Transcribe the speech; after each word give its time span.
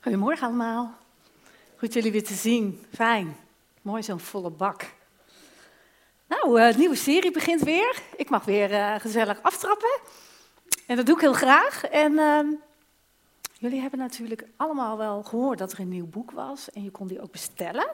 Goedemorgen 0.00 0.46
allemaal. 0.46 0.94
Goed 1.76 1.92
jullie 1.92 2.12
weer 2.12 2.24
te 2.24 2.34
zien. 2.34 2.84
Fijn. 2.94 3.36
Mooi 3.82 4.02
zo'n 4.02 4.20
volle 4.20 4.50
bak. 4.50 4.84
Nou, 6.26 6.60
uh, 6.60 6.72
de 6.72 6.78
nieuwe 6.78 6.94
serie 6.94 7.30
begint 7.30 7.60
weer. 7.60 8.02
Ik 8.16 8.30
mag 8.30 8.44
weer 8.44 8.70
uh, 8.70 8.94
gezellig 8.98 9.42
aftrappen. 9.42 9.98
En 10.86 10.96
dat 10.96 11.06
doe 11.06 11.14
ik 11.14 11.20
heel 11.20 11.32
graag. 11.32 11.84
En 11.84 12.12
uh, 12.12 12.40
jullie 13.52 13.80
hebben 13.80 13.98
natuurlijk 13.98 14.44
allemaal 14.56 14.96
wel 14.96 15.22
gehoord 15.22 15.58
dat 15.58 15.72
er 15.72 15.80
een 15.80 15.88
nieuw 15.88 16.06
boek 16.06 16.30
was. 16.30 16.70
En 16.70 16.84
je 16.84 16.90
kon 16.90 17.06
die 17.06 17.22
ook 17.22 17.32
bestellen. 17.32 17.86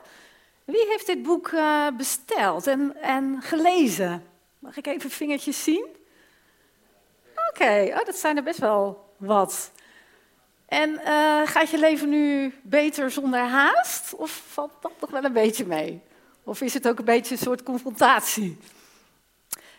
Wie 0.65 0.87
heeft 0.89 1.07
dit 1.07 1.23
boek 1.23 1.49
uh, 1.49 1.89
besteld 1.97 2.67
en, 2.67 2.97
en 3.01 3.43
gelezen? 3.43 4.25
Mag 4.59 4.77
ik 4.77 4.87
even 4.87 5.11
vingertjes 5.11 5.65
zien? 5.65 5.87
Oké, 7.51 7.91
oh, 7.99 8.05
dat 8.05 8.17
zijn 8.17 8.37
er 8.37 8.43
best 8.43 8.59
wel 8.59 9.13
wat. 9.17 9.73
En 10.75 10.91
uh, 10.91 11.47
gaat 11.47 11.71
je 11.71 11.79
leven 11.79 12.09
nu 12.09 12.55
beter 12.63 13.11
zonder 13.11 13.41
haast? 13.41 14.15
Of 14.15 14.43
valt 14.47 14.73
dat 14.81 14.93
nog 15.01 15.11
wel 15.11 15.25
een 15.25 15.33
beetje 15.33 15.67
mee? 15.67 16.03
Of 16.43 16.61
is 16.61 16.75
het 16.75 16.89
ook 16.89 16.99
een 16.99 17.05
beetje 17.05 17.35
een 17.35 17.41
soort 17.41 17.63
confrontatie? 17.63 18.59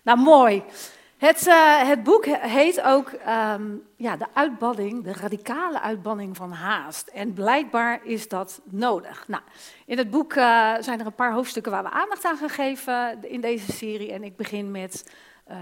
Nou, 0.04 0.20
mooi. 0.20 0.64
Het, 1.18 1.48
uh, 1.48 1.88
het 1.88 2.04
boek 2.04 2.26
heet 2.26 2.82
ook 2.82 3.12
um, 3.12 3.84
ja, 3.96 4.18
de 4.18 4.26
uitbanning, 4.34 5.04
de 5.04 5.14
radicale 5.14 5.82
uitbanning 5.82 6.36
van 6.36 6.52
haast. 6.52 7.08
En 7.08 7.34
blijkbaar 7.34 8.00
is 8.04 8.28
dat 8.28 8.62
nodig. 8.64 9.28
Nou, 9.28 9.44
in 9.86 9.98
het 9.98 10.10
boek 10.10 10.34
uh, 10.34 10.74
zijn 10.80 11.00
er 11.00 11.06
een 11.06 11.16
paar 11.16 11.34
hoofdstukken 11.34 11.72
waar 11.72 11.84
we 11.84 11.90
aandacht 11.90 12.26
aan 12.26 12.38
gaan 12.38 12.50
geven 12.50 13.24
in 13.24 13.42
deze 13.42 13.72
serie. 13.72 14.12
En 14.12 14.24
ik 14.24 14.36
begin 14.36 14.72
met 14.72 15.12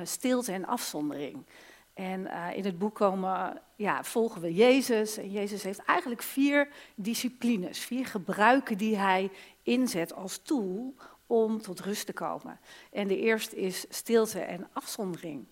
stilte 0.04 0.52
en 0.52 0.66
afzondering. 0.66 1.46
En 1.94 2.20
uh, 2.20 2.48
in 2.56 2.66
het 2.66 2.78
boek 2.78 2.96
komen, 2.96 3.62
ja, 3.76 4.04
volgen 4.04 4.42
we 4.42 4.54
Jezus. 4.54 5.18
En 5.18 5.32
Jezus 5.32 5.64
heeft 5.64 5.80
eigenlijk 5.86 6.22
vier 6.22 6.68
disciplines, 6.96 7.80
vier 7.80 8.06
gebruiken 8.06 8.78
die 8.78 8.98
hij 8.98 9.32
inzet 9.64 10.14
als 10.14 10.38
tool 10.38 10.96
om 11.28 11.62
tot 11.62 11.80
rust 11.80 12.06
te 12.06 12.14
komen. 12.14 12.60
En 12.92 13.08
de 13.08 13.18
eerste 13.18 13.56
is 13.56 13.86
stilte 13.90 14.40
en 14.40 14.70
afzondering. 14.74 15.46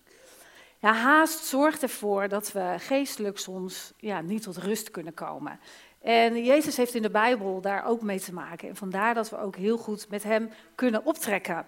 Ja, 0.80 0.94
haast 0.94 1.46
zorgt 1.46 1.84
ervoor 1.84 2.28
dat 2.28 2.52
we 2.52 2.76
geestelijk 2.78 3.38
soms 3.38 3.94
ja, 3.98 4.22
niet 4.22 4.42
tot 4.42 4.58
rust 4.58 4.92
kunnen 4.92 5.14
komen. 5.14 5.60
En 6.02 6.44
Jezus 6.44 6.78
heeft 6.78 6.96
in 6.96 7.02
de 7.02 7.10
Bijbel 7.10 7.62
daar 7.62 7.86
ook 7.86 8.02
mee 8.02 8.20
te 8.20 8.34
maken. 8.34 8.70
En 8.70 8.76
vandaar 8.76 9.14
dat 9.14 9.30
we 9.30 9.38
ook 9.38 9.56
heel 9.56 9.78
goed 9.78 10.10
met 10.10 10.24
hem 10.24 10.50
kunnen 10.76 11.06
optrekken. 11.06 11.66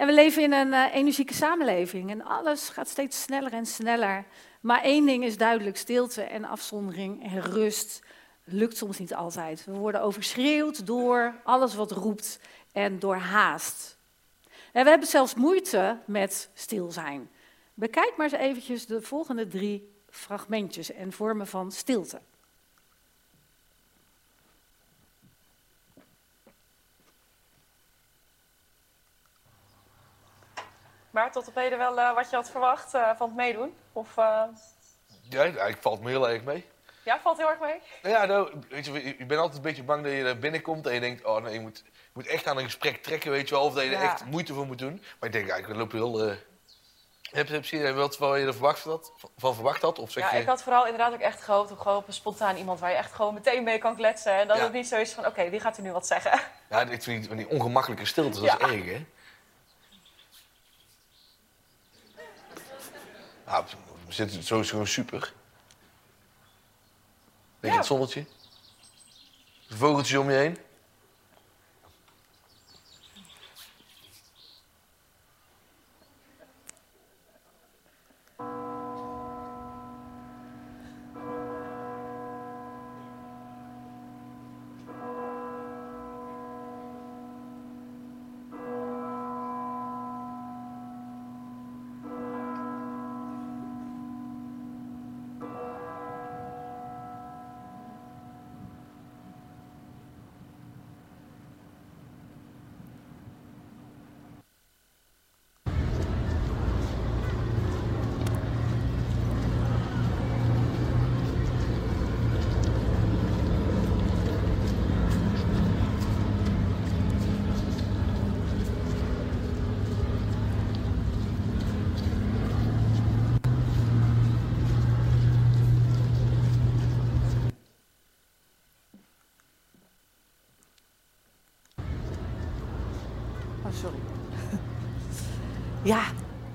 En 0.00 0.06
we 0.06 0.12
leven 0.12 0.42
in 0.42 0.52
een 0.52 0.68
uh, 0.68 0.94
energieke 0.94 1.34
samenleving 1.34 2.10
en 2.10 2.24
alles 2.24 2.68
gaat 2.68 2.88
steeds 2.88 3.22
sneller 3.22 3.52
en 3.52 3.66
sneller. 3.66 4.24
Maar 4.60 4.82
één 4.82 5.06
ding 5.06 5.24
is 5.24 5.36
duidelijk, 5.36 5.76
stilte 5.76 6.22
en 6.22 6.44
afzondering 6.44 7.22
en 7.22 7.40
rust 7.40 8.02
lukt 8.44 8.76
soms 8.76 8.98
niet 8.98 9.14
altijd. 9.14 9.64
We 9.64 9.72
worden 9.72 10.02
overschreeuwd 10.02 10.86
door 10.86 11.34
alles 11.44 11.74
wat 11.74 11.90
roept 11.90 12.40
en 12.72 12.98
door 12.98 13.16
haast. 13.16 13.96
En 14.72 14.84
we 14.84 14.90
hebben 14.90 15.08
zelfs 15.08 15.34
moeite 15.34 15.98
met 16.06 16.50
stil 16.54 16.90
zijn. 16.90 17.30
Bekijk 17.74 18.12
maar 18.16 18.32
eens 18.32 18.42
eventjes 18.42 18.86
de 18.86 19.02
volgende 19.02 19.46
drie 19.46 19.92
fragmentjes 20.10 20.92
en 20.92 21.12
vormen 21.12 21.46
van 21.46 21.72
stilte. 21.72 22.20
Maar 31.20 31.32
tot 31.32 31.48
op 31.48 31.54
heden 31.54 31.78
wel 31.78 31.98
uh, 31.98 32.14
wat 32.14 32.30
je 32.30 32.36
had 32.36 32.50
verwacht 32.50 32.94
uh, 32.94 33.10
van 33.16 33.26
het 33.26 33.36
meedoen? 33.36 33.76
Of, 33.92 34.16
uh... 34.16 34.42
Ja, 35.28 35.42
eigenlijk 35.42 35.78
valt 35.80 36.00
me 36.00 36.08
heel 36.08 36.28
erg 36.28 36.42
mee. 36.42 36.66
Ja, 37.04 37.20
valt 37.20 37.36
heel 37.36 37.48
erg 37.48 37.60
mee? 37.60 37.80
Ja, 38.02 38.24
nou, 38.24 38.52
weet 38.68 38.86
je, 38.86 38.92
je 39.18 39.26
bent 39.26 39.40
altijd 39.40 39.56
een 39.56 39.62
beetje 39.62 39.82
bang 39.82 40.04
dat 40.04 40.12
je 40.12 40.24
er 40.24 40.38
binnenkomt 40.38 40.86
en 40.86 40.94
je 40.94 41.00
denkt, 41.00 41.24
oh 41.24 41.42
nee, 41.42 41.52
je 41.52 41.60
moet, 41.60 41.82
je 41.86 42.10
moet 42.12 42.26
echt 42.26 42.46
aan 42.46 42.58
een 42.58 42.64
gesprek 42.64 43.02
trekken, 43.02 43.30
weet 43.30 43.48
je 43.48 43.54
wel, 43.54 43.64
of 43.64 43.74
dat 43.74 43.84
je 43.84 43.96
er 43.96 44.02
echt 44.02 44.24
moeite 44.24 44.54
voor 44.54 44.66
moet 44.66 44.78
doen. 44.78 45.02
Maar 45.18 45.28
ik 45.28 45.32
denk 45.32 45.48
eigenlijk, 45.48 45.72
we 45.72 45.78
lopen 45.78 45.98
heel... 45.98 46.36
Heb 47.30 47.48
je 47.48 47.56
misschien 47.56 47.94
wat 47.94 48.18
waar 48.18 48.38
je 48.38 48.46
er 48.46 48.52
verwacht 48.52 48.84
had, 48.84 49.12
van 49.36 49.54
verwacht 49.54 49.82
had? 49.82 49.98
Of 49.98 50.10
zeg 50.10 50.30
ja, 50.30 50.36
je... 50.36 50.42
ik 50.42 50.48
had 50.48 50.62
vooral 50.62 50.84
inderdaad 50.84 51.12
ook 51.12 51.20
echt 51.20 51.42
gehoopt 51.42 51.70
op 51.70 51.78
gewoon 51.78 52.04
spontaan 52.08 52.56
iemand 52.56 52.80
waar 52.80 52.90
je 52.90 52.96
echt 52.96 53.12
gewoon 53.12 53.34
meteen 53.34 53.64
mee 53.64 53.78
kan 53.78 53.96
kletsen. 53.96 54.32
En 54.32 54.48
dat 54.48 54.56
ja. 54.56 54.62
het 54.62 54.72
niet 54.72 54.88
zo 54.88 54.96
is 54.96 55.12
van, 55.12 55.26
oké, 55.26 55.32
okay, 55.32 55.50
wie 55.50 55.60
gaat 55.60 55.76
er 55.76 55.82
nu 55.82 55.92
wat 55.92 56.06
zeggen? 56.06 56.40
Ja, 56.70 56.80
ik 56.80 57.02
vind 57.02 57.28
die, 57.28 57.36
die 57.36 57.48
ongemakkelijke 57.48 58.04
stilte, 58.04 58.40
dat 58.40 58.58
ja. 58.58 58.66
is 58.66 58.72
erg, 58.72 58.84
hè? 58.84 59.06
Ja, 63.50 63.64
we 64.06 64.12
zitten 64.12 64.42
sowieso 64.42 64.84
super. 64.84 65.32
Beetje 67.60 67.76
ja. 67.76 67.76
het 67.76 67.86
zonnetje. 67.86 68.26
De 69.68 69.76
vogeltjes 69.76 70.18
om 70.18 70.30
je 70.30 70.36
heen. 70.36 70.58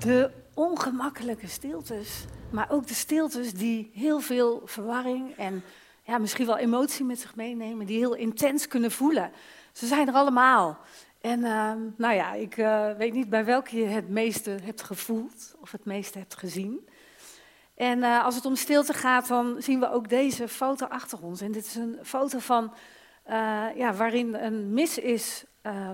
De 0.05 0.31
ongemakkelijke 0.53 1.47
stiltes. 1.47 2.25
Maar 2.49 2.71
ook 2.71 2.87
de 2.87 2.93
stiltes 2.93 3.53
die 3.53 3.91
heel 3.93 4.19
veel 4.19 4.61
verwarring 4.65 5.35
en 5.37 5.63
ja, 6.03 6.17
misschien 6.17 6.45
wel 6.45 6.57
emotie 6.57 7.05
met 7.05 7.19
zich 7.19 7.35
meenemen. 7.35 7.85
Die 7.85 7.97
heel 7.97 8.13
intens 8.13 8.67
kunnen 8.67 8.91
voelen. 8.91 9.31
Ze 9.71 9.87
zijn 9.87 10.07
er 10.07 10.13
allemaal. 10.13 10.77
En 11.21 11.39
uh, 11.39 11.71
nou 11.97 12.13
ja, 12.13 12.33
ik 12.33 12.57
uh, 12.57 12.91
weet 12.91 13.13
niet 13.13 13.29
bij 13.29 13.45
welke 13.45 13.77
je 13.77 13.85
het 13.85 14.09
meeste 14.09 14.49
hebt 14.63 14.81
gevoeld 14.81 15.55
of 15.61 15.71
het 15.71 15.85
meeste 15.85 16.17
hebt 16.17 16.37
gezien. 16.37 16.87
En 17.75 17.99
uh, 17.99 18.23
als 18.23 18.35
het 18.35 18.45
om 18.45 18.55
stilte 18.55 18.93
gaat, 18.93 19.27
dan 19.27 19.55
zien 19.59 19.79
we 19.79 19.91
ook 19.91 20.09
deze 20.09 20.47
foto 20.47 20.85
achter 20.85 21.21
ons. 21.21 21.41
En 21.41 21.51
dit 21.51 21.65
is 21.65 21.75
een 21.75 21.99
foto 22.03 22.39
van, 22.39 22.73
ja, 23.75 23.93
waarin 23.93 24.33
een 24.33 24.73
mis 24.73 24.97
is 24.97 25.45
uh, 25.63 25.89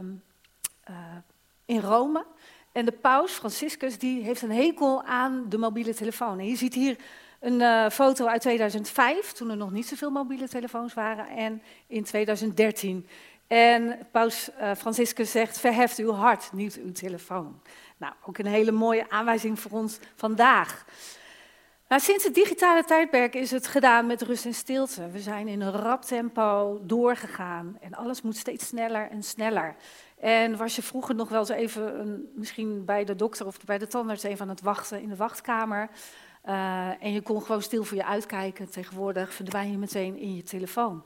in 1.65 1.79
Rome. 1.79 2.25
En 2.71 2.85
de 2.85 2.91
paus, 2.91 3.31
Franciscus, 3.31 3.97
die 3.97 4.23
heeft 4.23 4.41
een 4.41 4.51
hekel 4.51 5.03
aan 5.03 5.45
de 5.49 5.57
mobiele 5.57 5.93
telefoon. 5.93 6.39
En 6.39 6.47
je 6.47 6.55
ziet 6.55 6.73
hier 6.73 6.97
een 7.39 7.59
uh, 7.59 7.89
foto 7.89 8.25
uit 8.25 8.41
2005, 8.41 9.31
toen 9.31 9.49
er 9.49 9.57
nog 9.57 9.71
niet 9.71 9.87
zoveel 9.87 10.09
mobiele 10.09 10.47
telefoons 10.47 10.93
waren, 10.93 11.27
en 11.27 11.61
in 11.87 12.03
2013. 12.03 13.07
En 13.47 14.07
paus 14.11 14.49
uh, 14.59 14.71
Franciscus 14.77 15.31
zegt, 15.31 15.59
verheft 15.59 15.97
uw 15.97 16.11
hart, 16.11 16.49
niet 16.53 16.79
uw 16.83 16.91
telefoon. 16.91 17.61
Nou, 17.97 18.13
ook 18.25 18.37
een 18.37 18.45
hele 18.45 18.71
mooie 18.71 19.09
aanwijzing 19.09 19.59
voor 19.59 19.71
ons 19.71 19.99
vandaag. 20.15 20.85
Nou, 21.91 22.03
sinds 22.03 22.23
het 22.23 22.33
digitale 22.33 22.83
tijdperk 22.83 23.33
is 23.35 23.51
het 23.51 23.67
gedaan 23.67 24.05
met 24.05 24.21
rust 24.21 24.45
en 24.45 24.53
stilte. 24.53 25.09
We 25.09 25.19
zijn 25.19 25.47
in 25.47 25.61
een 25.61 25.71
rap 25.71 26.01
tempo 26.01 26.79
doorgegaan 26.83 27.77
en 27.81 27.93
alles 27.93 28.21
moet 28.21 28.37
steeds 28.37 28.67
sneller 28.67 29.09
en 29.09 29.23
sneller. 29.23 29.75
En 30.21 30.57
was 30.57 30.75
je 30.75 30.81
vroeger 30.81 31.15
nog 31.15 31.29
wel 31.29 31.39
eens 31.39 31.49
even 31.49 31.99
een, 31.99 32.31
misschien 32.35 32.85
bij 32.85 33.05
de 33.05 33.15
dokter 33.15 33.45
of 33.45 33.57
bij 33.65 33.77
de 33.77 33.87
tandarts 33.87 34.23
even 34.23 34.41
aan 34.41 34.49
het 34.49 34.61
wachten 34.61 35.01
in 35.01 35.09
de 35.09 35.15
wachtkamer. 35.15 35.89
Uh, 36.45 37.03
en 37.03 37.13
je 37.13 37.21
kon 37.21 37.41
gewoon 37.41 37.61
stil 37.61 37.83
voor 37.83 37.97
je 37.97 38.05
uitkijken. 38.05 38.69
Tegenwoordig 38.69 39.33
verdwijn 39.33 39.71
je 39.71 39.77
meteen 39.77 40.17
in 40.17 40.35
je 40.35 40.43
telefoon. 40.43 41.03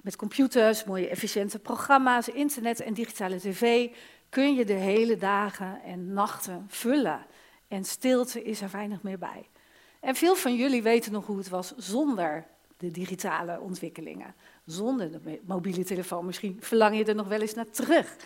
Met 0.00 0.16
computers, 0.16 0.84
mooie 0.84 1.08
efficiënte 1.08 1.58
programma's, 1.58 2.28
internet 2.28 2.80
en 2.80 2.94
digitale 2.94 3.38
tv 3.38 3.90
kun 4.28 4.54
je 4.54 4.64
de 4.64 4.72
hele 4.72 5.16
dagen 5.16 5.82
en 5.82 6.12
nachten 6.12 6.64
vullen. 6.68 7.26
En 7.68 7.84
stilte 7.84 8.42
is 8.42 8.60
er 8.60 8.70
weinig 8.70 9.02
meer 9.02 9.18
bij. 9.18 9.48
En 10.00 10.14
veel 10.14 10.36
van 10.36 10.54
jullie 10.54 10.82
weten 10.82 11.12
nog 11.12 11.26
hoe 11.26 11.38
het 11.38 11.48
was 11.48 11.76
zonder 11.76 12.46
de 12.80 12.90
digitale 12.90 13.60
ontwikkelingen. 13.60 14.34
Zonder 14.64 15.10
de 15.10 15.40
mobiele 15.46 15.84
telefoon 15.84 16.26
misschien 16.26 16.56
verlang 16.60 16.96
je 16.96 17.04
er 17.04 17.14
nog 17.14 17.28
wel 17.28 17.40
eens 17.40 17.54
naar 17.54 17.70
terug. 17.70 18.16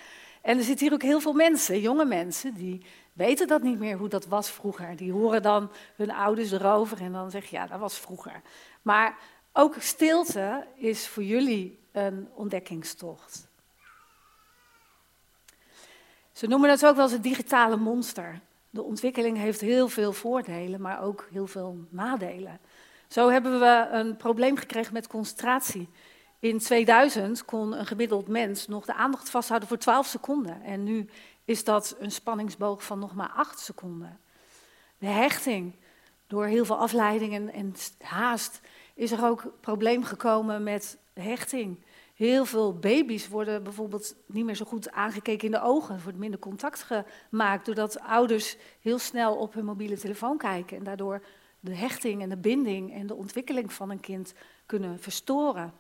En 0.43 0.59
er 0.59 0.65
zitten 0.65 0.87
hier 0.87 0.95
ook 0.95 1.03
heel 1.03 1.21
veel 1.21 1.33
mensen, 1.33 1.81
jonge 1.81 2.05
mensen, 2.05 2.55
die 2.55 2.85
weten 3.13 3.47
dat 3.47 3.63
niet 3.63 3.79
meer 3.79 3.97
hoe 3.97 4.09
dat 4.09 4.27
was 4.27 4.51
vroeger. 4.51 4.97
Die 4.97 5.13
horen 5.13 5.43
dan 5.43 5.71
hun 5.97 6.11
ouders 6.11 6.53
erover 6.53 7.01
en 7.01 7.13
dan 7.13 7.31
zeg 7.31 7.45
je, 7.45 7.57
ja, 7.57 7.67
dat 7.67 7.79
was 7.79 7.99
vroeger. 7.99 8.43
Maar 8.83 9.19
ook 9.53 9.75
stilte 9.79 10.67
is 10.75 11.09
voor 11.09 11.23
jullie 11.23 11.79
een 11.93 12.29
ontdekkingstocht. 12.35 13.49
Ze 16.33 16.47
noemen 16.47 16.71
het 16.71 16.87
ook 16.87 16.95
wel 16.95 17.05
eens 17.05 17.13
het 17.13 17.23
digitale 17.23 17.77
monster. 17.77 18.41
De 18.71 18.83
ontwikkeling 18.83 19.37
heeft 19.37 19.61
heel 19.61 19.89
veel 19.89 20.13
voordelen, 20.13 20.81
maar 20.81 21.03
ook 21.03 21.29
heel 21.31 21.47
veel 21.47 21.79
nadelen. 21.89 22.61
Zo 23.09 23.29
hebben 23.29 23.61
we 23.61 23.89
een 23.91 24.17
probleem 24.17 24.57
gekregen 24.57 24.93
met 24.93 25.07
concentratie. 25.07 25.89
In 26.39 26.59
2000 26.59 27.45
kon 27.45 27.73
een 27.73 27.87
gemiddeld 27.87 28.29
mens 28.29 28.67
nog 28.67 28.85
de 28.85 28.95
aandacht 28.95 29.31
vasthouden 29.31 29.69
voor 29.69 29.79
12 29.79 30.07
seconden. 30.07 30.63
En 30.63 30.85
nu 30.85 31.09
is 31.45 31.65
dat 31.65 31.97
een 31.99 32.11
spanningsboog 32.11 32.85
van 32.85 32.99
nog 32.99 33.15
maar 33.15 33.33
8 33.35 33.59
seconden. 33.59 34.21
De 34.99 35.07
hechting, 35.07 35.75
door 36.27 36.47
heel 36.47 36.65
veel 36.65 36.79
afleidingen 36.79 37.53
en 37.53 37.75
haast, 37.99 38.61
is 38.95 39.13
er 39.13 39.25
ook 39.25 39.43
een 39.43 39.61
probleem 39.61 40.05
gekomen 40.05 40.63
met 40.63 40.99
hechting. 41.13 41.79
Heel 42.15 42.45
veel 42.45 42.79
baby's 42.79 43.29
worden 43.29 43.63
bijvoorbeeld 43.63 44.15
niet 44.27 44.45
meer 44.45 44.55
zo 44.55 44.65
goed 44.65 44.91
aangekeken 44.91 45.45
in 45.45 45.51
de 45.51 45.63
ogen. 45.63 45.95
Er 45.95 46.03
wordt 46.03 46.19
minder 46.19 46.41
contact 46.41 46.87
gemaakt 47.31 47.67
doordat 47.67 48.01
ouders 48.01 48.57
heel 48.81 48.99
snel 48.99 49.37
op 49.37 49.55
hun 49.55 49.65
mobiele 49.65 49.99
telefoon 49.99 50.39
kijken. 50.39 50.77
En 50.77 50.85
daardoor 50.85 51.23
de 51.65 51.75
hechting 51.75 52.23
en 52.23 52.29
de 52.29 52.37
binding 52.37 52.93
en 52.93 53.07
de 53.07 53.15
ontwikkeling 53.15 53.73
van 53.73 53.91
een 53.91 54.01
kind 54.01 54.35
kunnen 54.67 55.01
verstoren. 55.01 55.73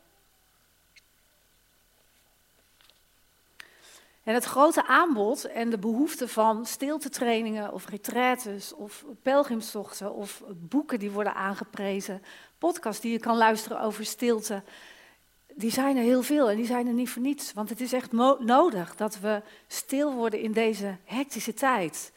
En 4.22 4.34
het 4.34 4.44
grote 4.44 4.86
aanbod 4.86 5.44
en 5.44 5.70
de 5.70 5.78
behoefte 5.78 6.28
van 6.28 6.66
stiltetrainingen 6.66 7.72
of 7.72 7.88
retraites 7.88 8.72
of 8.72 9.04
pelgrimstochten 9.22 10.14
of 10.14 10.42
boeken 10.54 10.98
die 10.98 11.10
worden 11.10 11.34
aangeprezen, 11.34 12.22
podcasts 12.58 13.00
die 13.02 13.12
je 13.12 13.18
kan 13.18 13.36
luisteren 13.36 13.80
over 13.80 14.04
stilte, 14.04 14.62
die 15.54 15.70
zijn 15.70 15.96
er 15.96 16.02
heel 16.02 16.22
veel 16.22 16.50
en 16.50 16.56
die 16.56 16.66
zijn 16.66 16.86
er 16.86 16.92
niet 16.92 17.10
voor 17.10 17.22
niets. 17.22 17.52
Want 17.52 17.68
het 17.68 17.80
is 17.80 17.92
echt 17.92 18.12
nodig 18.38 18.96
dat 18.96 19.18
we 19.18 19.42
stil 19.66 20.12
worden 20.12 20.40
in 20.40 20.52
deze 20.52 20.96
hectische 21.04 21.54
tijd. 21.54 22.12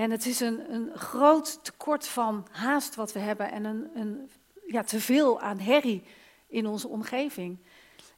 En 0.00 0.10
het 0.10 0.26
is 0.26 0.40
een, 0.40 0.72
een 0.74 0.90
groot 0.94 1.64
tekort 1.64 2.08
van 2.08 2.46
haast 2.50 2.94
wat 2.94 3.12
we 3.12 3.18
hebben 3.18 3.52
en 3.52 3.64
een, 3.64 3.90
een, 3.94 4.30
ja, 4.66 4.82
te 4.82 5.00
veel 5.00 5.40
aan 5.40 5.58
herrie 5.58 6.02
in 6.46 6.66
onze 6.66 6.88
omgeving. 6.88 7.58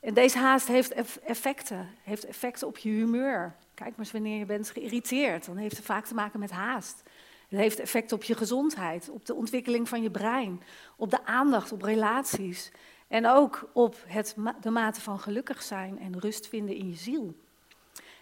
En 0.01 0.15
deze 0.15 0.39
haast 0.39 0.67
heeft 0.67 0.93
effecten, 1.25 1.89
heeft 2.03 2.25
effecten 2.25 2.67
op 2.67 2.79
je 2.79 2.89
humeur. 2.89 3.57
Kijk 3.75 3.91
maar 3.91 3.99
eens 3.99 4.13
wanneer 4.13 4.39
je 4.39 4.45
bent 4.45 4.71
geïrriteerd, 4.71 5.47
dan 5.47 5.57
heeft 5.57 5.77
het 5.77 5.85
vaak 5.85 6.05
te 6.05 6.15
maken 6.15 6.41
met 6.41 6.51
haast. 6.51 7.03
Het 7.49 7.61
heeft 7.61 7.81
effect 7.81 8.13
op 8.13 8.25
je 8.25 8.35
gezondheid, 8.35 9.11
op 9.11 9.27
de 9.27 9.35
ontwikkeling 9.35 9.89
van 9.89 10.03
je 10.03 10.11
brein, 10.11 10.63
op 10.97 11.11
de 11.11 11.25
aandacht, 11.25 11.73
op 11.73 11.83
relaties. 11.83 12.71
En 13.09 13.27
ook 13.27 13.71
op 13.73 13.97
het, 14.07 14.37
de 14.61 14.71
mate 14.71 15.01
van 15.01 15.19
gelukkig 15.19 15.63
zijn 15.63 15.99
en 15.99 16.21
rust 16.21 16.49
vinden 16.49 16.77
in 16.77 16.89
je 16.89 16.97
ziel. 16.97 17.35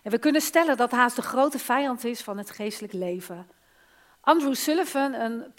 En 0.03 0.11
we 0.11 0.19
kunnen 0.19 0.41
stellen 0.41 0.77
dat 0.77 0.91
haast 0.91 1.17
de 1.17 1.23
grote 1.23 1.59
vijand 1.59 2.05
is 2.05 2.21
van 2.21 2.39
het 2.39 2.51
geestelijk 2.51 2.93
leven. 2.93 3.49
Andrew 4.21 4.55
Sullivan, 4.55 5.13
een 5.13 5.53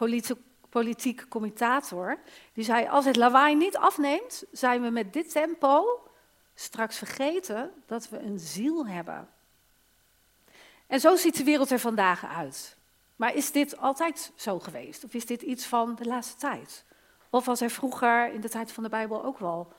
politiek 0.69 1.25
commentator, 1.29 2.17
die 2.53 2.63
zei: 2.63 2.87
Als 2.87 3.05
het 3.05 3.15
lawaai 3.15 3.55
niet 3.55 3.77
afneemt, 3.77 4.43
zijn 4.51 4.81
we 4.81 4.89
met 4.89 5.13
dit 5.13 5.31
tempo 5.31 6.01
straks 6.53 6.97
vergeten 6.97 7.71
dat 7.85 8.09
we 8.09 8.19
een 8.19 8.39
ziel 8.39 8.87
hebben. 8.87 9.29
En 10.87 10.99
zo 10.99 11.15
ziet 11.15 11.37
de 11.37 11.43
wereld 11.43 11.71
er 11.71 11.79
vandaag 11.79 12.25
uit. 12.25 12.77
Maar 13.15 13.35
is 13.35 13.51
dit 13.51 13.77
altijd 13.77 14.31
zo 14.35 14.59
geweest? 14.59 15.03
Of 15.03 15.13
is 15.13 15.25
dit 15.25 15.41
iets 15.41 15.65
van 15.65 15.95
de 15.95 16.05
laatste 16.05 16.35
tijd? 16.37 16.85
Of 17.29 17.45
was 17.45 17.61
er 17.61 17.69
vroeger 17.69 18.33
in 18.33 18.41
de 18.41 18.49
tijd 18.49 18.71
van 18.71 18.83
de 18.83 18.89
Bijbel 18.89 19.23
ook 19.23 19.39
wel 19.39 19.73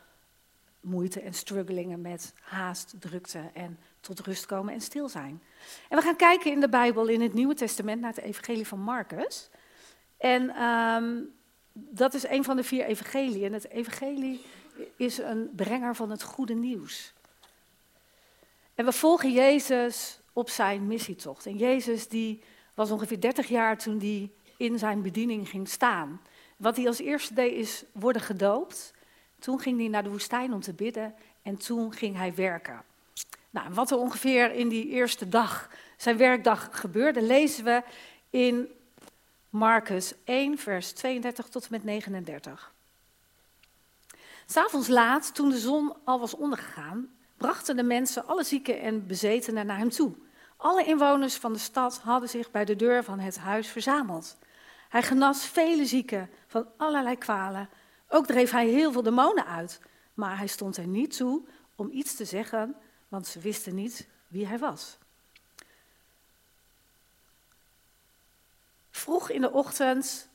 moeite 0.81 1.21
en 1.21 1.35
strugglingen 1.35 2.01
met 2.01 2.35
haast, 2.41 2.95
drukte 2.99 3.51
en 3.55 3.79
tot 4.03 4.21
rust 4.21 4.47
komen 4.47 4.75
en 4.75 4.81
stil 4.81 5.09
zijn? 5.09 5.43
En 5.89 5.97
we 5.99 6.05
gaan 6.05 6.17
kijken 6.17 6.51
in 6.51 6.61
de 6.61 6.69
Bijbel, 6.69 7.07
in 7.07 7.21
het 7.21 7.35
Nieuwe 7.35 7.55
Testament, 7.55 8.01
naar 8.01 8.15
het 8.15 8.25
Evangelie 8.25 8.67
van 8.67 8.81
Marcus. 8.81 9.49
En 10.17 10.63
um, 10.63 11.35
dat 11.73 12.15
is 12.15 12.29
een 12.29 12.45
van 12.45 12.57
de 12.57 12.65
vier 12.65 12.85
evangeliën. 12.85 13.45
En 13.45 13.53
het 13.53 13.69
evangelie 13.69 14.45
is 14.97 15.19
een 15.19 15.51
brenger 15.57 15.97
van 15.97 16.11
het 16.11 16.23
goede 16.23 16.55
nieuws. 16.55 17.13
En 18.75 18.85
we 18.85 18.93
volgen 18.93 19.33
Jezus 19.33 20.21
op 20.33 20.51
zijn 20.51 20.87
missietocht. 20.87 21.47
En 21.47 21.57
Jezus 21.57 22.09
die 22.09 22.43
was 22.75 22.91
ongeveer 22.91 23.21
30 23.21 23.49
jaar 23.49 23.79
toen 23.79 23.99
hij 23.99 24.31
in 24.57 24.79
zijn 24.79 25.03
bediening 25.03 25.49
ging 25.49 25.69
staan. 25.69 26.21
Wat 26.57 26.77
hij 26.77 26.87
als 26.87 26.99
eerste 26.99 27.35
deed 27.35 27.53
is 27.53 27.85
worden 27.93 28.23
gedoopt. 28.23 28.95
Toen 29.39 29.61
ging 29.61 29.79
hij 29.79 29.89
naar 29.89 30.03
de 30.03 30.11
woestijn 30.11 30.53
om 30.53 30.61
te 30.61 30.73
bidden 30.73 31.15
en 31.43 31.57
toen 31.57 31.93
ging 31.93 32.17
hij 32.17 32.35
werken. 32.35 32.83
Nou, 33.53 33.75
wat 33.75 33.91
er 33.91 33.97
ongeveer 33.97 34.53
in 34.53 34.69
die 34.69 34.89
eerste 34.89 35.29
dag, 35.29 35.71
zijn 35.97 36.17
werkdag, 36.17 36.69
gebeurde, 36.71 37.23
lezen 37.23 37.65
we 37.65 37.83
in 38.31 38.69
Marcus 39.51 40.15
1, 40.25 40.59
vers 40.59 40.93
32 40.93 41.49
tot 41.49 41.63
en 41.63 41.69
met 41.71 41.85
39. 41.85 42.73
S'avonds 44.47 44.89
laat, 44.89 45.35
toen 45.35 45.51
de 45.51 45.59
zon 45.59 45.93
al 46.05 46.21
was 46.21 46.35
ondergegaan, 46.35 47.11
brachten 47.37 47.77
de 47.77 47.83
mensen 47.83 48.27
alle 48.27 48.45
zieken 48.45 48.81
en 48.81 49.07
bezetenen 49.07 49.67
naar 49.67 49.79
hem 49.79 49.91
toe. 49.91 50.13
Alle 50.57 50.85
inwoners 50.85 51.37
van 51.37 51.53
de 51.53 51.59
stad 51.59 51.99
hadden 51.99 52.29
zich 52.29 52.51
bij 52.51 52.65
de 52.65 52.77
deur 52.77 53.05
van 53.05 53.19
het 53.19 53.39
huis 53.39 53.69
verzameld. 53.69 54.37
Hij 54.89 55.03
genas 55.03 55.47
vele 55.47 55.87
zieken 55.87 56.31
van 56.47 56.67
allerlei 56.77 57.19
kwalen. 57.19 57.69
Ook 58.09 58.27
dreef 58.27 58.51
hij 58.51 58.67
heel 58.67 58.93
veel 58.93 59.03
demonen 59.03 59.47
uit. 59.47 59.81
Maar 60.15 60.39
hij 60.39 60.47
stond 60.47 60.77
er 60.77 60.87
niet 60.87 61.17
toe 61.17 61.43
om 61.77 61.91
iets 61.91 62.15
te 62.15 62.25
zeggen, 62.25 62.77
want 63.13 63.27
ze 63.27 63.41
wisten 63.41 63.75
niet 63.75 64.07
wie 64.29 64.47
hij 64.47 64.59
was. 64.59 64.99
Vroeg 68.91 69.31
in 69.31 69.41
de 69.41 69.53
ochtend, 69.53 70.29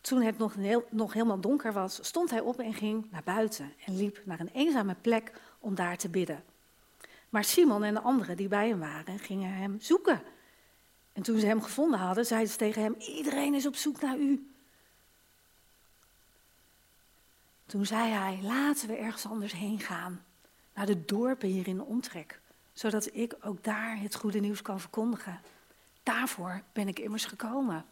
toen 0.00 0.22
het 0.22 0.38
nog, 0.38 0.54
heel, 0.54 0.86
nog 0.90 1.12
helemaal 1.12 1.40
donker 1.40 1.72
was, 1.72 1.98
stond 2.02 2.30
hij 2.30 2.40
op 2.40 2.58
en 2.58 2.74
ging 2.74 3.10
naar 3.10 3.22
buiten 3.22 3.72
en 3.84 3.96
liep 3.96 4.20
naar 4.24 4.40
een 4.40 4.50
eenzame 4.52 4.94
plek 4.94 5.32
om 5.58 5.74
daar 5.74 5.96
te 5.96 6.08
bidden. 6.08 6.44
Maar 7.28 7.44
Simon 7.44 7.84
en 7.84 7.94
de 7.94 8.00
anderen 8.00 8.36
die 8.36 8.48
bij 8.48 8.68
hem 8.68 8.78
waren, 8.78 9.18
gingen 9.18 9.52
hem 9.52 9.80
zoeken. 9.80 10.22
En 11.12 11.22
toen 11.22 11.38
ze 11.38 11.46
hem 11.46 11.62
gevonden 11.62 11.98
hadden, 11.98 12.26
zeiden 12.26 12.50
ze 12.50 12.56
tegen 12.56 12.82
hem: 12.82 12.94
Iedereen 12.98 13.54
is 13.54 13.66
op 13.66 13.76
zoek 13.76 14.00
naar 14.00 14.18
u. 14.18 14.50
Toen 17.66 17.86
zei 17.86 18.10
hij: 18.10 18.38
Laten 18.42 18.88
we 18.88 18.96
ergens 18.96 19.26
anders 19.26 19.52
heen 19.52 19.80
gaan, 19.80 20.24
naar 20.74 20.86
de 20.86 21.04
dorpen 21.04 21.48
hier 21.48 21.68
in 21.68 21.76
de 21.76 21.84
omtrek, 21.84 22.40
zodat 22.72 23.14
ik 23.14 23.34
ook 23.40 23.64
daar 23.64 24.00
het 24.00 24.14
goede 24.14 24.40
nieuws 24.40 24.62
kan 24.62 24.80
verkondigen. 24.80 25.40
Daarvoor 26.02 26.62
ben 26.72 26.88
ik 26.88 26.98
immers 26.98 27.24
gekomen. 27.24 27.84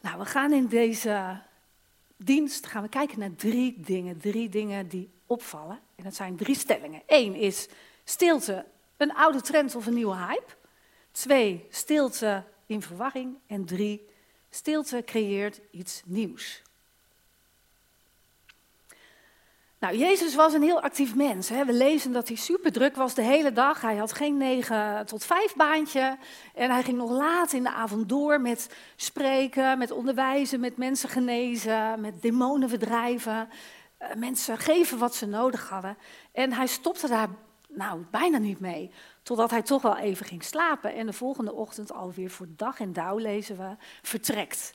Nou, 0.00 0.18
we 0.18 0.24
gaan 0.24 0.52
in 0.52 0.66
deze 0.66 1.40
dienst 2.16 2.66
gaan 2.66 2.82
we 2.82 2.88
kijken 2.88 3.18
naar 3.18 3.34
drie 3.34 3.80
dingen, 3.80 4.18
drie 4.18 4.48
dingen 4.48 4.88
die 4.88 5.10
opvallen. 5.26 5.80
En 5.94 6.04
dat 6.04 6.14
zijn 6.14 6.36
drie 6.36 6.56
stellingen. 6.56 7.02
Eén 7.06 7.34
is 7.34 7.68
stilte, 8.04 8.64
een 8.96 9.14
oude 9.14 9.40
trend 9.40 9.74
of 9.74 9.86
een 9.86 9.94
nieuwe 9.94 10.16
hype. 10.16 10.56
Twee, 11.12 11.66
stilte 11.70 12.44
in 12.66 12.82
verwarring. 12.82 13.36
En 13.46 13.64
drie, 13.64 14.08
stilte 14.50 15.02
creëert 15.04 15.60
iets 15.70 16.02
nieuws. 16.04 16.62
Nou, 19.80 19.96
Jezus 19.96 20.34
was 20.34 20.52
een 20.52 20.62
heel 20.62 20.80
actief 20.80 21.14
mens. 21.14 21.48
Hè. 21.48 21.64
We 21.64 21.72
lezen 21.72 22.12
dat 22.12 22.28
hij 22.28 22.36
super 22.36 22.72
druk 22.72 22.96
was 22.96 23.14
de 23.14 23.22
hele 23.22 23.52
dag. 23.52 23.80
Hij 23.80 23.96
had 23.96 24.12
geen 24.12 24.36
negen 24.36 25.06
tot 25.06 25.24
vijf 25.24 25.54
baantje. 25.54 26.18
En 26.54 26.70
hij 26.70 26.82
ging 26.82 26.96
nog 26.96 27.10
laat 27.10 27.52
in 27.52 27.62
de 27.62 27.70
avond 27.70 28.08
door 28.08 28.40
met 28.40 28.76
spreken, 28.96 29.78
met 29.78 29.90
onderwijzen, 29.90 30.60
met 30.60 30.76
mensen 30.76 31.08
genezen, 31.08 32.00
met 32.00 32.22
demonen 32.22 32.68
verdrijven. 32.68 33.48
Uh, 33.98 34.14
mensen 34.14 34.58
geven 34.58 34.98
wat 34.98 35.14
ze 35.14 35.26
nodig 35.26 35.68
hadden. 35.68 35.96
En 36.32 36.52
hij 36.52 36.66
stopte 36.66 37.08
daar 37.08 37.28
nou, 37.68 38.04
bijna 38.10 38.38
niet 38.38 38.60
mee. 38.60 38.90
Totdat 39.22 39.50
hij 39.50 39.62
toch 39.62 39.82
wel 39.82 39.96
even 39.96 40.26
ging 40.26 40.44
slapen. 40.44 40.94
En 40.94 41.06
de 41.06 41.12
volgende 41.12 41.52
ochtend 41.52 41.92
alweer 41.92 42.30
voor 42.30 42.46
dag 42.56 42.80
en 42.80 42.92
dauw 42.92 43.16
lezen 43.16 43.56
we, 43.56 43.76
vertrekt. 44.02 44.74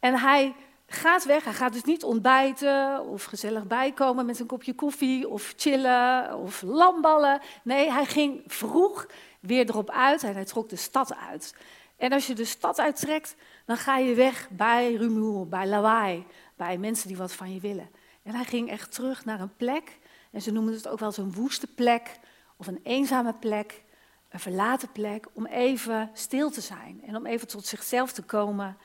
En 0.00 0.18
hij 0.18 0.54
gaat 0.92 1.24
weg. 1.24 1.44
Hij 1.44 1.52
gaat 1.52 1.72
dus 1.72 1.84
niet 1.84 2.04
ontbijten 2.04 3.06
of 3.06 3.24
gezellig 3.24 3.66
bijkomen 3.66 4.26
met 4.26 4.40
een 4.40 4.46
kopje 4.46 4.74
koffie 4.74 5.28
of 5.28 5.52
chillen 5.56 6.36
of 6.38 6.62
lamballen. 6.62 7.40
Nee, 7.64 7.90
hij 7.90 8.04
ging 8.04 8.42
vroeg 8.46 9.06
weer 9.40 9.68
erop 9.68 9.90
uit 9.90 10.22
en 10.22 10.34
hij 10.34 10.44
trok 10.44 10.68
de 10.68 10.76
stad 10.76 11.16
uit. 11.16 11.54
En 11.96 12.12
als 12.12 12.26
je 12.26 12.34
de 12.34 12.44
stad 12.44 12.78
uittrekt, 12.78 13.36
dan 13.66 13.76
ga 13.76 13.98
je 13.98 14.14
weg 14.14 14.48
bij 14.50 14.94
rumoer, 14.94 15.48
bij 15.48 15.66
lawaai, 15.66 16.26
bij 16.56 16.78
mensen 16.78 17.08
die 17.08 17.16
wat 17.16 17.32
van 17.32 17.54
je 17.54 17.60
willen. 17.60 17.90
En 18.22 18.34
hij 18.34 18.44
ging 18.44 18.70
echt 18.70 18.92
terug 18.94 19.24
naar 19.24 19.40
een 19.40 19.56
plek, 19.56 19.98
en 20.30 20.42
ze 20.42 20.52
noemen 20.52 20.72
het 20.72 20.88
ook 20.88 20.98
wel 20.98 21.12
zo'n 21.12 21.32
woeste 21.32 21.66
plek, 21.66 22.18
of 22.56 22.66
een 22.66 22.80
eenzame 22.82 23.34
plek, 23.34 23.82
een 24.28 24.40
verlaten 24.40 24.92
plek, 24.92 25.26
om 25.32 25.46
even 25.46 26.10
stil 26.12 26.50
te 26.50 26.60
zijn 26.60 27.02
en 27.06 27.16
om 27.16 27.26
even 27.26 27.48
tot 27.48 27.66
zichzelf 27.66 28.12
te 28.12 28.22
komen 28.22 28.76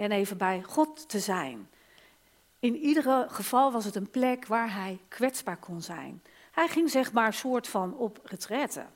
en 0.00 0.12
even 0.12 0.36
bij 0.36 0.62
God 0.62 1.08
te 1.08 1.18
zijn. 1.18 1.68
In 2.58 2.76
ieder 2.76 3.28
geval 3.30 3.72
was 3.72 3.84
het 3.84 3.94
een 3.94 4.10
plek 4.10 4.46
waar 4.46 4.74
hij 4.74 5.00
kwetsbaar 5.08 5.56
kon 5.56 5.82
zijn. 5.82 6.22
Hij 6.50 6.68
ging 6.68 6.90
zeg 6.90 7.12
maar 7.12 7.34
soort 7.34 7.68
van 7.68 7.96
op 7.96 8.20
retraite. 8.24 8.86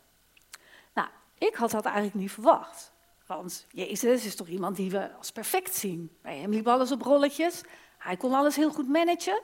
Nou, 0.94 1.08
ik 1.38 1.54
had 1.54 1.70
dat 1.70 1.84
eigenlijk 1.84 2.14
niet 2.14 2.32
verwacht. 2.32 2.92
Want 3.26 3.66
Jezus 3.70 4.25
is 4.25 4.37
toch 4.37 4.46
iemand 4.46 4.76
die 4.76 4.90
we 4.90 5.12
als 5.12 5.32
perfect 5.32 5.75
zien. 5.75 6.16
Bij 6.23 6.37
hem 6.37 6.50
liep 6.50 6.68
alles 6.68 6.92
op 6.92 7.02
rolletjes. 7.02 7.61
Hij 7.99 8.16
kon 8.16 8.32
alles 8.32 8.56
heel 8.56 8.70
goed 8.70 8.88
managen. 8.88 9.42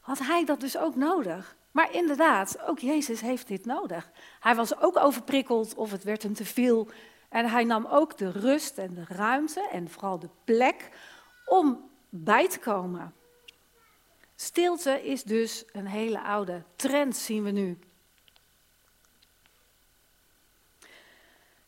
Had 0.00 0.18
hij 0.18 0.44
dat 0.44 0.60
dus 0.60 0.76
ook 0.76 0.96
nodig? 0.96 1.56
Maar 1.70 1.94
inderdaad, 1.94 2.60
ook 2.60 2.78
Jezus 2.78 3.20
heeft 3.20 3.48
dit 3.48 3.64
nodig. 3.64 4.10
Hij 4.40 4.54
was 4.54 4.78
ook 4.78 4.96
overprikkeld 4.96 5.74
of 5.74 5.90
het 5.90 6.04
werd 6.04 6.22
hem 6.22 6.34
te 6.34 6.44
veel. 6.44 6.88
En 7.32 7.50
hij 7.50 7.64
nam 7.64 7.86
ook 7.86 8.18
de 8.18 8.30
rust 8.30 8.78
en 8.78 8.94
de 8.94 9.04
ruimte 9.08 9.68
en 9.68 9.90
vooral 9.90 10.18
de 10.18 10.28
plek 10.44 10.90
om 11.46 11.90
bij 12.08 12.48
te 12.48 12.58
komen. 12.58 13.14
Stilte 14.36 15.06
is 15.06 15.22
dus 15.22 15.64
een 15.72 15.86
hele 15.86 16.20
oude 16.20 16.62
trend, 16.76 17.16
zien 17.16 17.42
we 17.42 17.50
nu. 17.50 17.78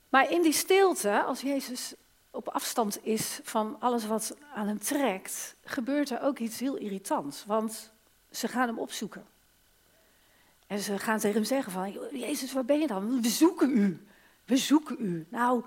Maar 0.08 0.30
in 0.30 0.42
die 0.42 0.52
stilte, 0.52 1.22
als 1.22 1.40
Jezus 1.40 1.94
op 2.30 2.48
afstand 2.48 3.04
is 3.04 3.40
van 3.42 3.76
alles 3.80 4.06
wat 4.06 4.36
aan 4.54 4.66
hem 4.66 4.80
trekt, 4.80 5.56
gebeurt 5.64 6.10
er 6.10 6.20
ook 6.20 6.38
iets 6.38 6.60
heel 6.60 6.76
irritants. 6.76 7.44
Want 7.44 7.92
ze 8.30 8.48
gaan 8.48 8.68
hem 8.68 8.78
opzoeken. 8.78 9.26
En 10.66 10.78
ze 10.78 10.98
gaan 10.98 11.18
tegen 11.18 11.36
hem 11.36 11.44
zeggen 11.44 11.72
van, 11.72 11.92
Jezus, 12.12 12.52
waar 12.52 12.64
ben 12.64 12.80
je 12.80 12.86
dan? 12.86 13.22
We 13.22 13.28
zoeken 13.28 13.70
u. 13.70 14.06
We 14.46 14.56
zoeken 14.56 14.96
u. 14.98 15.26
Nou, 15.30 15.64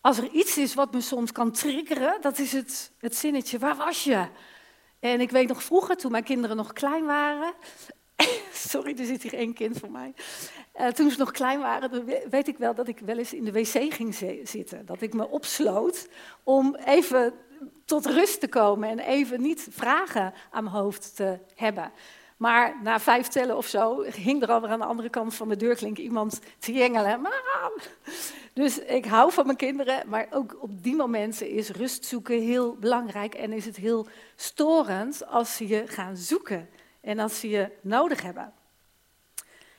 als 0.00 0.18
er 0.18 0.28
iets 0.32 0.58
is 0.58 0.74
wat 0.74 0.92
me 0.92 1.00
soms 1.00 1.32
kan 1.32 1.50
triggeren, 1.50 2.20
dat 2.20 2.38
is 2.38 2.52
het, 2.52 2.92
het 2.98 3.16
zinnetje, 3.16 3.58
waar 3.58 3.76
was 3.76 4.04
je? 4.04 4.26
En 5.00 5.20
ik 5.20 5.30
weet 5.30 5.48
nog 5.48 5.62
vroeger, 5.62 5.96
toen 5.96 6.10
mijn 6.10 6.24
kinderen 6.24 6.56
nog 6.56 6.72
klein 6.72 7.04
waren. 7.04 7.54
Sorry, 8.52 8.98
er 8.98 9.04
zit 9.04 9.22
hier 9.22 9.34
één 9.34 9.54
kind 9.54 9.78
voor 9.78 9.90
mij. 9.90 10.14
Uh, 10.80 10.86
toen 10.86 11.10
ze 11.10 11.18
nog 11.18 11.30
klein 11.30 11.60
waren, 11.60 12.04
weet 12.30 12.48
ik 12.48 12.58
wel 12.58 12.74
dat 12.74 12.88
ik 12.88 12.98
wel 12.98 13.18
eens 13.18 13.32
in 13.32 13.44
de 13.44 13.52
wc 13.52 13.94
ging 13.94 14.14
zitten. 14.42 14.86
Dat 14.86 15.02
ik 15.02 15.14
me 15.14 15.28
opsloot 15.28 16.08
om 16.42 16.74
even 16.74 17.34
tot 17.84 18.06
rust 18.06 18.40
te 18.40 18.48
komen 18.48 18.88
en 18.88 18.98
even 18.98 19.40
niet 19.40 19.66
vragen 19.70 20.32
aan 20.50 20.64
mijn 20.64 20.76
hoofd 20.76 21.16
te 21.16 21.38
hebben. 21.54 21.92
Maar 22.36 22.76
na 22.82 23.00
vijf 23.00 23.28
tellen 23.28 23.56
of 23.56 23.66
zo 23.66 24.02
hing 24.02 24.42
er 24.42 24.50
alweer 24.50 24.70
aan 24.70 24.78
de 24.78 24.84
andere 24.84 25.08
kant 25.08 25.34
van 25.34 25.48
de 25.48 25.56
deurklink 25.56 25.98
iemand 25.98 26.40
te 26.58 26.72
jengelen. 26.72 27.28
Dus 28.52 28.78
ik 28.78 29.04
hou 29.04 29.32
van 29.32 29.46
mijn 29.46 29.58
kinderen, 29.58 30.08
maar 30.08 30.26
ook 30.30 30.56
op 30.60 30.82
die 30.82 30.96
momenten 30.96 31.48
is 31.48 31.70
rust 31.70 32.04
zoeken 32.04 32.40
heel 32.40 32.76
belangrijk. 32.76 33.34
En 33.34 33.52
is 33.52 33.64
het 33.64 33.76
heel 33.76 34.06
storend 34.36 35.26
als 35.26 35.56
ze 35.56 35.68
je 35.68 35.86
gaan 35.86 36.16
zoeken 36.16 36.68
en 37.00 37.18
als 37.18 37.40
ze 37.40 37.48
je 37.48 37.70
nodig 37.80 38.22
hebben. 38.22 38.52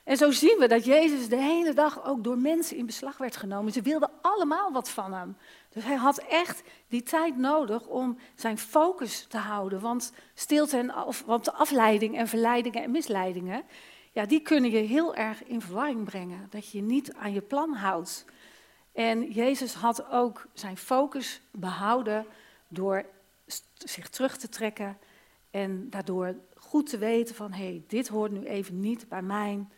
En 0.08 0.18
zo 0.18 0.32
zien 0.32 0.58
we 0.60 0.68
dat 0.68 0.86
Jezus 0.86 1.30
de 1.30 1.42
hele 1.42 1.74
dag 1.74 2.06
ook 2.06 2.24
door 2.24 2.38
mensen 2.38 2.78
in 2.78 2.86
beslag 2.86 3.18
werd 3.18 3.38
genomen. 3.38 3.72
Ze 3.72 3.82
wilden 3.82 4.10
allemaal 4.22 4.72
wat 4.72 4.90
van 4.90 5.14
hem. 5.14 5.38
Dus 5.70 5.84
hij 5.84 5.96
had 5.96 6.18
echt 6.18 6.64
die 6.88 7.04
tijd 7.04 7.38
nodig 7.38 7.88
om 7.88 8.18
zijn 8.36 8.58
focus 8.58 9.26
te 9.30 9.38
houden. 9.38 9.80
Want 9.80 10.14
stilte 10.34 10.78
en 10.78 10.94
want 11.26 11.46
de 11.46 11.54
afleiding 11.54 12.18
en 12.18 12.28
verleidingen 12.28 12.84
en 12.84 12.92
misleidingen, 12.92 13.64
ja, 14.12 14.26
die 14.26 14.42
kunnen 14.42 14.72
je 14.72 14.78
heel 14.78 15.16
erg 15.16 15.44
in 15.44 15.62
verwarring 15.62 16.04
brengen. 16.04 16.48
Dat 16.50 16.72
je 16.72 16.82
niet 16.82 17.14
aan 17.14 17.34
je 17.34 17.42
plan 17.42 17.74
houdt. 17.74 18.26
En 18.92 19.32
Jezus 19.32 19.74
had 19.74 20.10
ook 20.12 20.48
zijn 20.54 20.78
focus 20.78 21.42
behouden 21.52 22.26
door 22.68 23.06
zich 23.78 24.10
terug 24.10 24.38
te 24.38 24.50
trekken 24.50 24.98
en 25.52 25.90
daardoor 25.90 26.36
goed 26.56 26.90
te 26.90 26.98
weten 26.98 27.36
van 27.36 27.52
hé, 27.52 27.64
hey, 27.64 27.84
dit 27.88 28.08
hoort 28.08 28.32
nu 28.32 28.44
even 28.44 28.80
niet 28.80 29.08
bij 29.10 29.22
mijn 29.22 29.72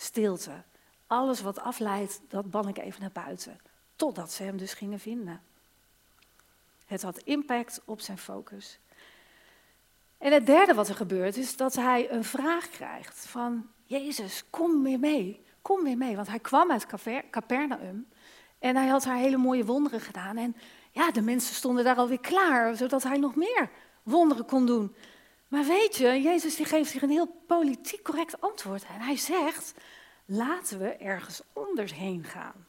stilte. 0.00 0.62
Alles 1.06 1.40
wat 1.40 1.60
afleidt, 1.60 2.20
dat 2.28 2.50
ban 2.50 2.68
ik 2.68 2.78
even 2.78 3.00
naar 3.00 3.24
buiten. 3.24 3.60
Totdat 3.96 4.32
ze 4.32 4.42
hem 4.42 4.56
dus 4.56 4.74
gingen 4.74 5.00
vinden. 5.00 5.42
Het 6.86 7.02
had 7.02 7.18
impact 7.18 7.80
op 7.84 8.00
zijn 8.00 8.18
focus. 8.18 8.78
En 10.18 10.32
het 10.32 10.46
derde 10.46 10.74
wat 10.74 10.88
er 10.88 10.94
gebeurt 10.94 11.36
is 11.36 11.56
dat 11.56 11.74
hij 11.74 12.10
een 12.10 12.24
vraag 12.24 12.68
krijgt 12.68 13.26
van 13.26 13.68
Jezus, 13.84 14.44
kom 14.50 14.82
weer 14.82 14.98
mee, 14.98 15.44
kom 15.62 15.82
weer 15.84 15.96
mee. 15.96 16.16
Want 16.16 16.28
hij 16.28 16.38
kwam 16.38 16.70
uit 16.70 16.86
Capernaum 17.30 18.08
en 18.58 18.76
hij 18.76 18.86
had 18.86 19.04
haar 19.04 19.16
hele 19.16 19.36
mooie 19.36 19.64
wonderen 19.64 20.00
gedaan. 20.00 20.36
En 20.36 20.56
ja, 20.90 21.10
de 21.10 21.22
mensen 21.22 21.54
stonden 21.54 21.84
daar 21.84 21.96
alweer 21.96 22.20
klaar, 22.20 22.76
zodat 22.76 23.02
hij 23.02 23.18
nog 23.18 23.34
meer 23.34 23.70
wonderen 24.02 24.44
kon 24.44 24.66
doen. 24.66 24.94
Maar 25.50 25.64
weet 25.64 25.96
je, 25.96 26.22
Jezus 26.22 26.56
die 26.56 26.66
geeft 26.66 26.90
zich 26.90 27.02
een 27.02 27.10
heel 27.10 27.42
politiek 27.46 28.02
correct 28.02 28.40
antwoord. 28.40 28.82
En 28.82 29.00
hij 29.00 29.16
zegt, 29.16 29.74
laten 30.24 30.78
we 30.78 30.88
ergens 30.88 31.42
anders 31.52 31.94
heen 31.94 32.24
gaan. 32.24 32.66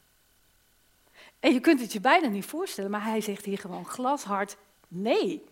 En 1.40 1.54
je 1.54 1.60
kunt 1.60 1.80
het 1.80 1.94
je 1.94 2.00
bijna 2.00 2.28
niet 2.28 2.46
voorstellen, 2.46 2.92
maar 2.92 3.04
hij 3.04 3.22
zegt 3.22 3.46
hier 3.46 3.58
gewoon 3.58 3.86
glashard 3.86 4.58
nee. 4.88 5.44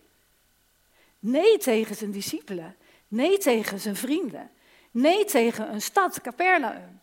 Nee 1.18 1.58
tegen 1.58 1.96
zijn 1.96 2.10
discipelen. 2.10 2.76
Nee 3.08 3.38
tegen 3.38 3.80
zijn 3.80 3.96
vrienden. 3.96 4.50
Nee 4.90 5.24
tegen 5.24 5.72
een 5.72 5.82
stad, 5.82 6.20
Capernaum. 6.20 7.00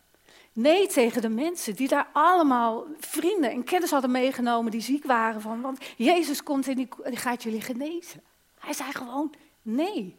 Nee 0.52 0.86
tegen 0.86 1.22
de 1.22 1.28
mensen 1.28 1.74
die 1.74 1.88
daar 1.88 2.08
allemaal 2.12 2.86
vrienden 2.98 3.50
en 3.50 3.64
kennis 3.64 3.90
hadden 3.90 4.10
meegenomen 4.10 4.70
die 4.70 4.80
ziek 4.80 5.04
waren. 5.04 5.40
Van, 5.40 5.60
want 5.60 5.78
Jezus 5.96 6.42
komt 6.42 6.68
en 6.68 6.74
die, 6.74 6.88
gaat 7.04 7.42
jullie 7.42 7.60
genezen. 7.60 8.22
Hij 8.58 8.72
zei 8.72 8.92
gewoon 8.92 9.34
nee. 9.68 10.16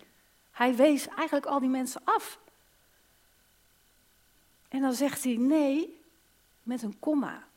Hij 0.52 0.76
wees 0.76 1.08
eigenlijk 1.08 1.46
al 1.46 1.60
die 1.60 1.70
mensen 1.70 2.02
af. 2.04 2.40
En 4.68 4.82
dan 4.82 4.94
zegt 4.94 5.24
hij 5.24 5.36
nee 5.36 6.02
met 6.64 6.82
een 6.82 7.00
komma. 7.00 7.48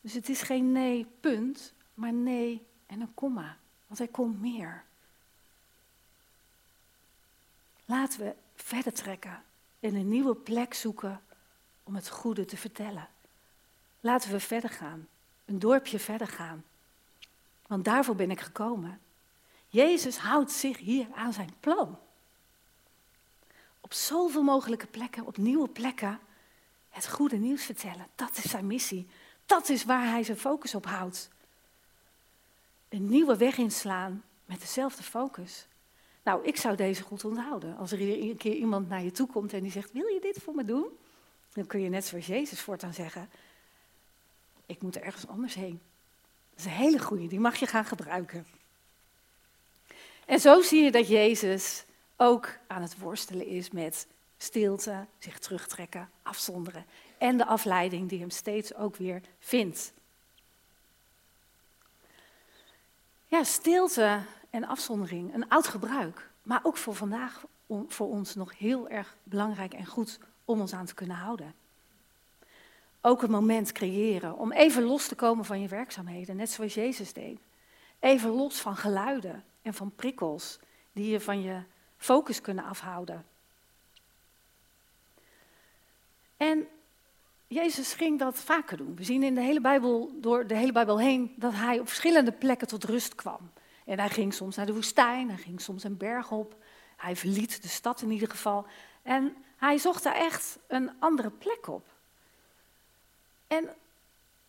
Dus 0.00 0.12
het 0.12 0.28
is 0.28 0.42
geen 0.42 0.72
nee, 0.72 1.06
punt, 1.20 1.72
maar 1.94 2.12
nee 2.12 2.66
en 2.86 3.00
een 3.00 3.14
komma. 3.14 3.56
Want 3.86 4.00
er 4.00 4.08
komt 4.08 4.40
meer. 4.40 4.84
Laten 7.84 8.20
we 8.20 8.34
verder 8.54 8.92
trekken 8.92 9.42
en 9.80 9.94
een 9.94 10.08
nieuwe 10.08 10.34
plek 10.34 10.74
zoeken 10.74 11.22
om 11.82 11.94
het 11.94 12.08
goede 12.08 12.44
te 12.44 12.56
vertellen. 12.56 13.08
Laten 14.00 14.30
we 14.30 14.40
verder 14.40 14.70
gaan, 14.70 15.08
een 15.44 15.58
dorpje 15.58 15.98
verder 15.98 16.26
gaan. 16.26 16.64
Want 17.66 17.84
daarvoor 17.84 18.14
ben 18.14 18.30
ik 18.30 18.40
gekomen. 18.40 19.00
Jezus 19.68 20.16
houdt 20.16 20.52
zich 20.52 20.78
hier 20.78 21.06
aan 21.14 21.32
zijn 21.32 21.54
plan. 21.60 21.98
Op 23.80 23.92
zoveel 23.92 24.42
mogelijke 24.42 24.86
plekken, 24.86 25.26
op 25.26 25.36
nieuwe 25.36 25.68
plekken, 25.68 26.18
het 26.88 27.08
goede 27.08 27.36
nieuws 27.36 27.64
vertellen. 27.64 28.06
Dat 28.14 28.36
is 28.36 28.50
zijn 28.50 28.66
missie. 28.66 29.08
Dat 29.46 29.68
is 29.68 29.84
waar 29.84 30.04
hij 30.04 30.22
zijn 30.22 30.38
focus 30.38 30.74
op 30.74 30.86
houdt. 30.86 31.28
Een 32.88 33.08
nieuwe 33.08 33.36
weg 33.36 33.56
inslaan 33.56 34.24
met 34.44 34.60
dezelfde 34.60 35.02
focus. 35.02 35.66
Nou, 36.22 36.44
ik 36.44 36.56
zou 36.56 36.76
deze 36.76 37.02
goed 37.02 37.24
onthouden. 37.24 37.76
Als 37.76 37.92
er 37.92 38.00
een 38.00 38.36
keer 38.36 38.54
iemand 38.54 38.88
naar 38.88 39.02
je 39.02 39.10
toe 39.10 39.26
komt 39.26 39.52
en 39.52 39.62
die 39.62 39.72
zegt: 39.72 39.92
Wil 39.92 40.06
je 40.06 40.20
dit 40.20 40.42
voor 40.42 40.54
me 40.54 40.64
doen? 40.64 40.86
Dan 41.52 41.66
kun 41.66 41.80
je 41.80 41.88
net 41.88 42.04
zoals 42.04 42.26
Jezus 42.26 42.60
voortaan 42.60 42.94
zeggen: 42.94 43.30
Ik 44.66 44.82
moet 44.82 44.96
er 44.96 45.02
ergens 45.02 45.26
anders 45.26 45.54
heen. 45.54 45.80
Dat 46.50 46.58
is 46.58 46.64
een 46.64 46.70
hele 46.70 46.98
goede, 46.98 47.26
die 47.26 47.40
mag 47.40 47.56
je 47.56 47.66
gaan 47.66 47.84
gebruiken. 47.84 48.46
En 50.28 50.40
zo 50.40 50.62
zie 50.62 50.82
je 50.82 50.90
dat 50.90 51.08
Jezus 51.08 51.84
ook 52.16 52.58
aan 52.66 52.82
het 52.82 52.98
worstelen 52.98 53.46
is 53.46 53.70
met 53.70 54.06
stilte, 54.38 55.06
zich 55.18 55.38
terugtrekken, 55.38 56.10
afzonderen 56.22 56.84
en 57.18 57.36
de 57.36 57.44
afleiding 57.44 58.08
die 58.08 58.18
hem 58.18 58.30
steeds 58.30 58.74
ook 58.74 58.96
weer 58.96 59.20
vindt. 59.38 59.92
Ja, 63.26 63.44
stilte 63.44 64.20
en 64.50 64.64
afzondering, 64.64 65.34
een 65.34 65.48
oud 65.48 65.66
gebruik, 65.66 66.30
maar 66.42 66.60
ook 66.62 66.76
voor 66.76 66.94
vandaag 66.94 67.44
voor 67.88 68.08
ons 68.08 68.34
nog 68.34 68.58
heel 68.58 68.88
erg 68.88 69.16
belangrijk 69.22 69.74
en 69.74 69.86
goed 69.86 70.18
om 70.44 70.60
ons 70.60 70.72
aan 70.72 70.86
te 70.86 70.94
kunnen 70.94 71.16
houden. 71.16 71.54
Ook 73.00 73.22
een 73.22 73.30
moment 73.30 73.72
creëren 73.72 74.38
om 74.38 74.52
even 74.52 74.82
los 74.82 75.08
te 75.08 75.14
komen 75.14 75.44
van 75.44 75.60
je 75.60 75.68
werkzaamheden, 75.68 76.36
net 76.36 76.50
zoals 76.50 76.74
Jezus 76.74 77.12
deed. 77.12 77.38
Even 77.98 78.30
los 78.30 78.60
van 78.60 78.76
geluiden 78.76 79.44
van 79.74 79.94
prikkels 79.94 80.58
die 80.92 81.10
je 81.10 81.20
van 81.20 81.42
je 81.42 81.62
focus 81.96 82.40
kunnen 82.40 82.64
afhouden. 82.64 83.26
En 86.36 86.68
Jezus 87.46 87.92
ging 87.92 88.18
dat 88.18 88.36
vaker 88.36 88.76
doen. 88.76 88.96
We 88.96 89.04
zien 89.04 89.22
in 89.22 89.34
de 89.34 89.40
hele 89.40 89.60
Bijbel, 89.60 90.10
door 90.14 90.46
de 90.46 90.56
hele 90.56 90.72
Bijbel 90.72 90.98
heen, 90.98 91.34
dat 91.36 91.52
hij 91.54 91.78
op 91.78 91.88
verschillende 91.88 92.32
plekken 92.32 92.68
tot 92.68 92.84
rust 92.84 93.14
kwam. 93.14 93.50
En 93.84 93.98
hij 93.98 94.08
ging 94.08 94.34
soms 94.34 94.56
naar 94.56 94.66
de 94.66 94.74
woestijn, 94.74 95.28
hij 95.28 95.38
ging 95.38 95.60
soms 95.60 95.84
een 95.84 95.96
berg 95.96 96.30
op. 96.30 96.56
Hij 96.96 97.16
verliet 97.16 97.62
de 97.62 97.68
stad 97.68 98.02
in 98.02 98.10
ieder 98.10 98.30
geval. 98.30 98.66
En 99.02 99.36
hij 99.56 99.78
zocht 99.78 100.02
daar 100.02 100.14
echt 100.14 100.58
een 100.66 100.90
andere 100.98 101.30
plek 101.30 101.68
op. 101.68 101.86
En 103.46 103.68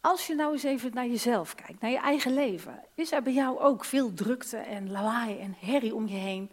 als 0.02 0.28
je 0.28 0.36
nou 0.36 0.54
eens 0.54 0.64
even 0.64 0.94
naar 0.94 1.08
jezelf 1.08 1.56
kijkt, 1.56 1.82
naar 1.82 1.92
je 1.92 2.00
eigen 2.00 2.34
leven, 2.34 2.84
is 2.94 3.12
er 3.12 3.22
bij 3.22 3.34
jou 3.34 3.60
ook 3.60 3.86
veel 3.86 4.14
drukte 4.14 4.58
en 4.58 4.92
lawaai 4.92 5.40
en 5.40 5.56
herrie 5.60 5.96
om 5.96 6.08
je 6.08 6.18
heen? 6.18 6.52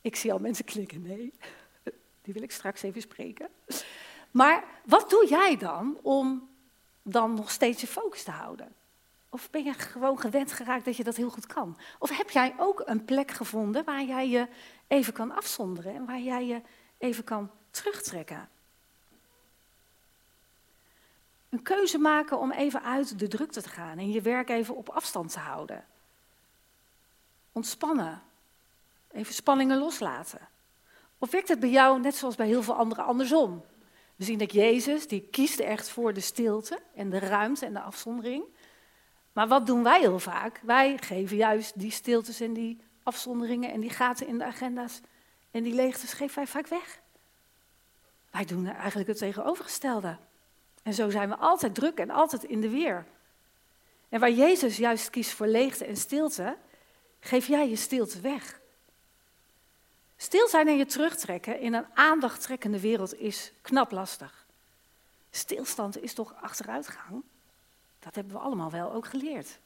Ik 0.00 0.16
zie 0.16 0.32
al 0.32 0.38
mensen 0.38 0.64
klikken, 0.64 1.02
nee. 1.02 1.32
Die 2.22 2.34
wil 2.34 2.42
ik 2.42 2.50
straks 2.50 2.82
even 2.82 3.00
spreken. 3.00 3.48
Maar 4.30 4.64
wat 4.84 5.10
doe 5.10 5.26
jij 5.28 5.56
dan 5.56 5.98
om 6.02 6.48
dan 7.02 7.34
nog 7.34 7.50
steeds 7.50 7.80
je 7.80 7.86
focus 7.86 8.22
te 8.22 8.30
houden? 8.30 8.74
Of 9.28 9.50
ben 9.50 9.64
je 9.64 9.72
gewoon 9.72 10.20
gewend 10.20 10.52
geraakt 10.52 10.84
dat 10.84 10.96
je 10.96 11.04
dat 11.04 11.16
heel 11.16 11.30
goed 11.30 11.46
kan? 11.46 11.78
Of 11.98 12.16
heb 12.16 12.30
jij 12.30 12.54
ook 12.56 12.82
een 12.84 13.04
plek 13.04 13.30
gevonden 13.30 13.84
waar 13.84 14.04
jij 14.04 14.28
je 14.28 14.46
even 14.86 15.12
kan 15.12 15.36
afzonderen 15.36 15.94
en 15.94 16.06
waar 16.06 16.20
jij 16.20 16.46
je 16.46 16.60
even 16.98 17.24
kan 17.24 17.50
terugtrekken? 17.70 18.48
Een 21.48 21.62
keuze 21.62 21.98
maken 21.98 22.38
om 22.38 22.52
even 22.52 22.82
uit 22.82 23.18
de 23.18 23.28
drukte 23.28 23.62
te 23.62 23.68
gaan 23.68 23.98
en 23.98 24.10
je 24.10 24.20
werk 24.20 24.48
even 24.48 24.76
op 24.76 24.88
afstand 24.88 25.32
te 25.32 25.38
houden. 25.38 25.84
Ontspannen. 27.52 28.22
Even 29.10 29.34
spanningen 29.34 29.78
loslaten. 29.78 30.48
Of 31.18 31.30
werkt 31.30 31.48
het 31.48 31.60
bij 31.60 31.70
jou 31.70 32.00
net 32.00 32.16
zoals 32.16 32.36
bij 32.36 32.46
heel 32.46 32.62
veel 32.62 32.74
anderen 32.74 33.04
andersom? 33.04 33.64
We 34.16 34.24
zien 34.24 34.38
dat 34.38 34.52
Jezus, 34.52 35.08
die 35.08 35.28
kiest 35.30 35.58
echt 35.58 35.88
voor 35.88 36.12
de 36.12 36.20
stilte 36.20 36.80
en 36.94 37.10
de 37.10 37.18
ruimte 37.18 37.66
en 37.66 37.72
de 37.72 37.80
afzondering. 37.80 38.44
Maar 39.32 39.48
wat 39.48 39.66
doen 39.66 39.82
wij 39.82 40.00
heel 40.00 40.18
vaak? 40.18 40.60
Wij 40.62 40.98
geven 41.00 41.36
juist 41.36 41.78
die 41.78 41.90
stiltes 41.90 42.40
en 42.40 42.52
die 42.52 42.80
afzonderingen 43.02 43.72
en 43.72 43.80
die 43.80 43.90
gaten 43.90 44.26
in 44.26 44.38
de 44.38 44.44
agenda's 44.44 45.00
en 45.50 45.62
die 45.62 45.74
leegtes 45.74 46.12
geven 46.12 46.34
wij 46.34 46.46
vaak 46.46 46.66
weg. 46.66 47.00
Wij 48.30 48.44
doen 48.44 48.66
eigenlijk 48.66 49.08
het 49.08 49.18
tegenovergestelde. 49.18 50.18
En 50.82 50.94
zo 50.94 51.10
zijn 51.10 51.28
we 51.28 51.36
altijd 51.36 51.74
druk 51.74 51.98
en 51.98 52.10
altijd 52.10 52.44
in 52.44 52.60
de 52.60 52.68
weer. 52.68 53.06
En 54.08 54.20
waar 54.20 54.30
Jezus 54.30 54.76
juist 54.76 55.10
kiest 55.10 55.30
voor 55.30 55.46
leegte 55.46 55.84
en 55.84 55.96
stilte, 55.96 56.56
geef 57.20 57.46
jij 57.46 57.68
je 57.68 57.76
stilte 57.76 58.20
weg. 58.20 58.60
Stil 60.16 60.48
zijn 60.48 60.68
en 60.68 60.76
je 60.76 60.86
terugtrekken 60.86 61.60
in 61.60 61.74
een 61.74 61.86
aandachttrekkende 61.94 62.80
wereld 62.80 63.20
is 63.20 63.52
knap 63.62 63.90
lastig. 63.90 64.46
Stilstand 65.30 66.02
is 66.02 66.14
toch 66.14 66.34
achteruitgang? 66.40 67.22
Dat 67.98 68.14
hebben 68.14 68.32
we 68.32 68.38
allemaal 68.38 68.70
wel 68.70 68.92
ook 68.92 69.06
geleerd. 69.06 69.58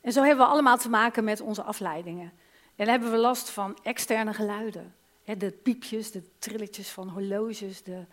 En 0.00 0.12
zo 0.12 0.22
hebben 0.22 0.44
we 0.44 0.52
allemaal 0.52 0.78
te 0.78 0.88
maken 0.88 1.24
met 1.24 1.40
onze 1.40 1.62
afleidingen. 1.62 2.32
En 2.76 2.88
hebben 2.88 3.10
we 3.10 3.16
last 3.16 3.50
van 3.50 3.78
externe 3.82 4.34
geluiden. 4.34 4.94
De 5.24 5.50
piepjes, 5.50 6.10
de 6.10 6.22
trilletjes 6.38 6.88
van 6.88 7.08
horloges, 7.08 7.82
de 7.82 8.04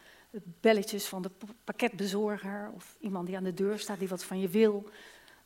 belletjes 0.60 1.06
van 1.06 1.22
de 1.22 1.32
pakketbezorger 1.64 2.72
of 2.76 2.96
iemand 3.00 3.28
die 3.28 3.38
aan 3.38 3.44
de 3.44 3.54
deur 3.54 3.80
staat 3.80 4.00
die 4.00 4.08
wat 4.08 4.24
van 4.24 4.40
je 4.40 4.48
wil. 4.48 4.90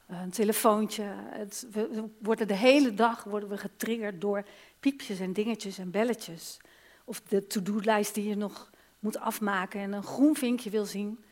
Een 0.08 0.32
telefoontje. 0.32 1.04
Het, 1.30 1.68
we 1.72 2.10
worden 2.18 2.48
de 2.48 2.56
hele 2.56 2.94
dag 2.94 3.24
worden 3.24 3.50
we 3.50 3.58
getriggerd 3.58 4.22
door 4.22 4.46
piepjes 4.80 5.20
en 5.20 5.34
dingetjes 5.34 5.78
en 5.78 5.92
belletjes. 5.92 6.60
Of 7.06 7.22
de 7.22 7.48
to-do-lijst 7.48 8.14
die 8.14 8.28
je 8.28 8.36
nog 8.36 8.72
moet 9.00 9.20
afmaken 9.20 9.80
en 9.80 9.94
een 9.94 10.04
groen 10.04 10.36
vinkje 10.36 10.70
wil 10.70 10.86
zien. 10.86 11.24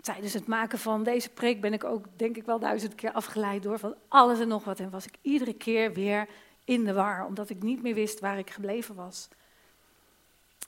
tijdens 0.00 0.32
het 0.32 0.46
maken 0.46 0.78
van 0.78 1.02
deze 1.02 1.28
preek 1.28 1.60
ben 1.60 1.72
ik 1.72 1.84
ook, 1.84 2.06
denk 2.16 2.36
ik 2.36 2.44
wel, 2.44 2.58
duizend 2.58 2.94
keer 2.94 3.12
afgeleid 3.12 3.62
door 3.62 3.78
van 3.78 3.94
alles 4.08 4.40
en 4.40 4.48
nog 4.48 4.64
wat. 4.64 4.80
En 4.80 4.90
was 4.90 5.06
ik 5.06 5.14
iedere 5.20 5.54
keer 5.54 5.92
weer 5.92 6.28
in 6.64 6.84
de 6.84 6.92
war, 6.92 7.26
omdat 7.26 7.50
ik 7.50 7.62
niet 7.62 7.82
meer 7.82 7.94
wist 7.94 8.20
waar 8.20 8.38
ik 8.38 8.50
gebleven 8.50 8.94
was. 8.94 9.28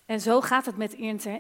En 0.09 0.21
zo 0.21 0.41
gaat 0.41 0.67
het 0.67 0.77
met 0.77 0.93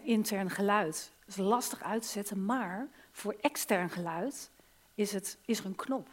intern, 0.03 0.51
geluid. 0.51 1.13
Het 1.19 1.29
is 1.29 1.37
lastig 1.37 1.83
uit 1.83 2.03
te 2.03 2.09
zetten, 2.09 2.45
maar 2.45 2.89
voor 3.11 3.37
extern 3.41 3.91
geluid 3.91 4.51
is, 4.95 5.13
het, 5.13 5.39
is 5.45 5.59
er 5.59 5.65
een 5.65 5.75
knop. 5.75 6.09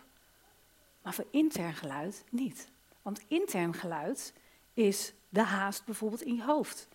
Maar 1.02 1.14
voor 1.14 1.26
intern 1.32 1.74
geluid 1.74 2.24
niet. 2.30 2.68
Want 3.02 3.22
intern 3.28 3.74
geluid 3.74 4.34
is 4.74 5.14
de 5.30 5.42
haast 5.42 5.86
bijvoorbeeld 5.86 6.22
in 6.22 6.36
je 6.36 6.44
hoofd. 6.44 6.88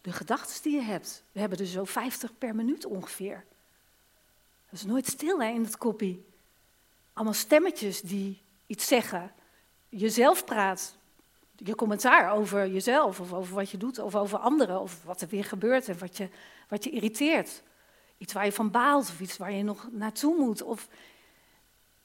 De 0.00 0.12
gedachten 0.12 0.62
die 0.62 0.74
je 0.74 0.82
hebt. 0.82 1.22
We 1.32 1.40
hebben 1.40 1.58
er 1.58 1.66
zo 1.66 1.84
50 1.84 2.38
per 2.38 2.54
minuut 2.54 2.84
ongeveer. 2.84 3.44
Dat 4.70 4.80
is 4.80 4.84
nooit 4.84 5.06
stil 5.06 5.42
hè, 5.42 5.48
in 5.48 5.64
het 5.64 5.78
kopie. 5.78 6.26
Allemaal 7.12 7.34
stemmetjes 7.34 8.00
die 8.00 8.42
iets 8.66 8.86
zeggen. 8.86 9.32
Jezelf 9.88 10.44
praat 10.44 10.97
je 11.64 11.74
commentaar 11.74 12.32
over 12.32 12.68
jezelf, 12.68 13.20
of 13.20 13.32
over 13.32 13.54
wat 13.54 13.70
je 13.70 13.76
doet, 13.76 13.98
of 13.98 14.14
over 14.14 14.38
anderen, 14.38 14.80
of 14.80 15.04
wat 15.04 15.20
er 15.20 15.28
weer 15.28 15.44
gebeurt 15.44 15.88
en 15.88 15.98
wat 15.98 16.16
je, 16.16 16.28
wat 16.68 16.84
je 16.84 16.90
irriteert. 16.90 17.62
Iets 18.18 18.32
waar 18.32 18.44
je 18.44 18.52
van 18.52 18.70
baalt, 18.70 19.08
of 19.08 19.20
iets 19.20 19.36
waar 19.36 19.52
je 19.52 19.62
nog 19.62 19.88
naartoe 19.92 20.36
moet. 20.36 20.62
Of 20.62 20.88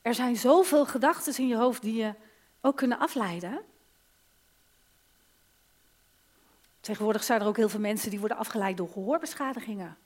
er 0.01 0.13
zijn 0.13 0.35
zoveel 0.35 0.85
gedachten 0.85 1.37
in 1.37 1.47
je 1.47 1.55
hoofd 1.55 1.81
die 1.81 1.95
je 1.95 2.13
ook 2.61 2.77
kunnen 2.77 2.99
afleiden. 2.99 3.61
Tegenwoordig 6.79 7.23
zijn 7.23 7.41
er 7.41 7.47
ook 7.47 7.57
heel 7.57 7.69
veel 7.69 7.79
mensen 7.79 8.09
die 8.09 8.19
worden 8.19 8.37
afgeleid 8.37 8.77
door 8.77 8.89
gehoorbeschadigingen. 8.89 9.97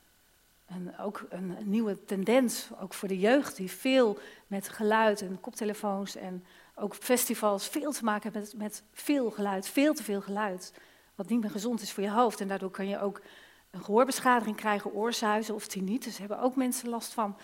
En 0.66 0.98
ook 0.98 1.26
een, 1.28 1.56
nieuwe 1.60 2.04
tendens, 2.04 2.68
ook 2.80 2.94
voor 2.94 3.08
de 3.08 3.18
jeugd, 3.18 3.56
die 3.56 3.70
veel 3.70 4.18
met 4.46 4.68
geluid 4.68 5.22
en 5.22 5.40
koptelefoons 5.40 6.16
en 6.16 6.44
ook 6.78 6.94
festivals 6.94 7.68
veel 7.68 7.92
te 7.92 8.04
maken 8.04 8.22
hebben 8.22 8.40
met, 8.40 8.54
met 8.56 8.82
veel 8.92 9.30
geluid, 9.30 9.68
veel 9.68 9.94
te 9.94 10.02
veel 10.02 10.20
geluid. 10.20 10.72
Wat 11.14 11.28
niet 11.28 11.40
meer 11.40 11.50
gezond 11.50 11.80
is 11.80 11.92
voor 11.92 12.02
je 12.02 12.10
hoofd. 12.10 12.40
En 12.40 12.48
daardoor 12.48 12.70
kan 12.70 12.88
je 12.88 13.00
ook 13.00 13.20
een 13.70 13.84
gehoorbeschadiging 13.84 14.56
krijgen, 14.56 14.92
oorzuizen 14.92 15.54
of 15.54 15.66
tinnitus. 15.66 16.18
hebben 16.18 16.40
ook 16.40 16.56
mensen 16.56 16.88
last 16.88 17.12
van. 17.12 17.36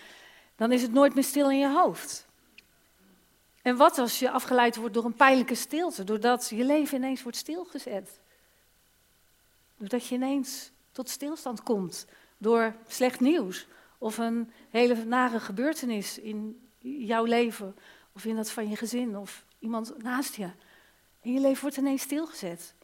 Dan 0.57 0.73
is 0.73 0.83
het 0.83 0.93
nooit 0.93 1.15
meer 1.15 1.25
stil 1.25 1.51
in 1.51 1.59
je 1.59 1.73
hoofd. 1.73 2.27
En 3.63 3.77
wat 3.77 3.99
als 3.99 4.19
je 4.19 4.31
afgeleid 4.31 4.77
wordt 4.77 4.95
door 4.95 5.05
een 5.05 5.15
pijnlijke 5.15 5.55
stilte, 5.55 6.05
doordat 6.05 6.49
je 6.49 6.65
leven 6.65 6.97
ineens 6.97 7.23
wordt 7.23 7.39
stilgezet? 7.39 8.21
Doordat 9.77 10.07
je 10.07 10.15
ineens 10.15 10.71
tot 10.93 11.09
stilstand 11.09 11.63
komt 11.63 12.07
door 12.39 12.75
slecht 12.87 13.21
nieuws 13.21 13.67
of 13.99 14.19
een 14.19 14.53
hele 14.71 15.05
nare 15.05 15.41
gebeurtenis 15.41 16.19
in 16.19 16.69
jouw 16.79 17.25
leven 17.25 17.77
of 18.15 18.25
in 18.25 18.37
dat 18.37 18.51
van 18.51 18.69
je 18.69 18.77
gezin 18.77 19.17
of 19.17 19.45
iemand 19.59 20.03
naast 20.03 20.35
je. 20.35 20.51
En 21.21 21.33
je 21.33 21.41
leven 21.41 21.63
wordt 21.63 21.77
ineens 21.77 22.03
stilgezet. 22.03 22.75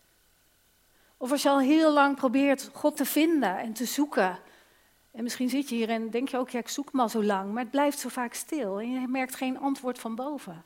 Of 1.16 1.30
als 1.30 1.42
je 1.42 1.48
al 1.48 1.60
heel 1.60 1.92
lang 1.92 2.16
probeert 2.16 2.70
God 2.72 2.96
te 2.96 3.04
vinden 3.04 3.58
en 3.58 3.72
te 3.72 3.84
zoeken. 3.84 4.38
En 5.10 5.22
misschien 5.22 5.48
zit 5.48 5.68
je 5.68 5.74
hier 5.74 5.88
en 5.88 6.10
denk 6.10 6.28
je 6.28 6.36
ook, 6.36 6.50
ja, 6.50 6.58
ik 6.58 6.68
zoek 6.68 6.90
al 6.92 7.08
zo 7.08 7.22
lang, 7.22 7.52
maar 7.52 7.62
het 7.62 7.70
blijft 7.70 7.98
zo 7.98 8.08
vaak 8.08 8.34
stil 8.34 8.80
en 8.80 8.90
je 8.90 9.08
merkt 9.08 9.34
geen 9.34 9.58
antwoord 9.58 9.98
van 9.98 10.14
boven. 10.14 10.64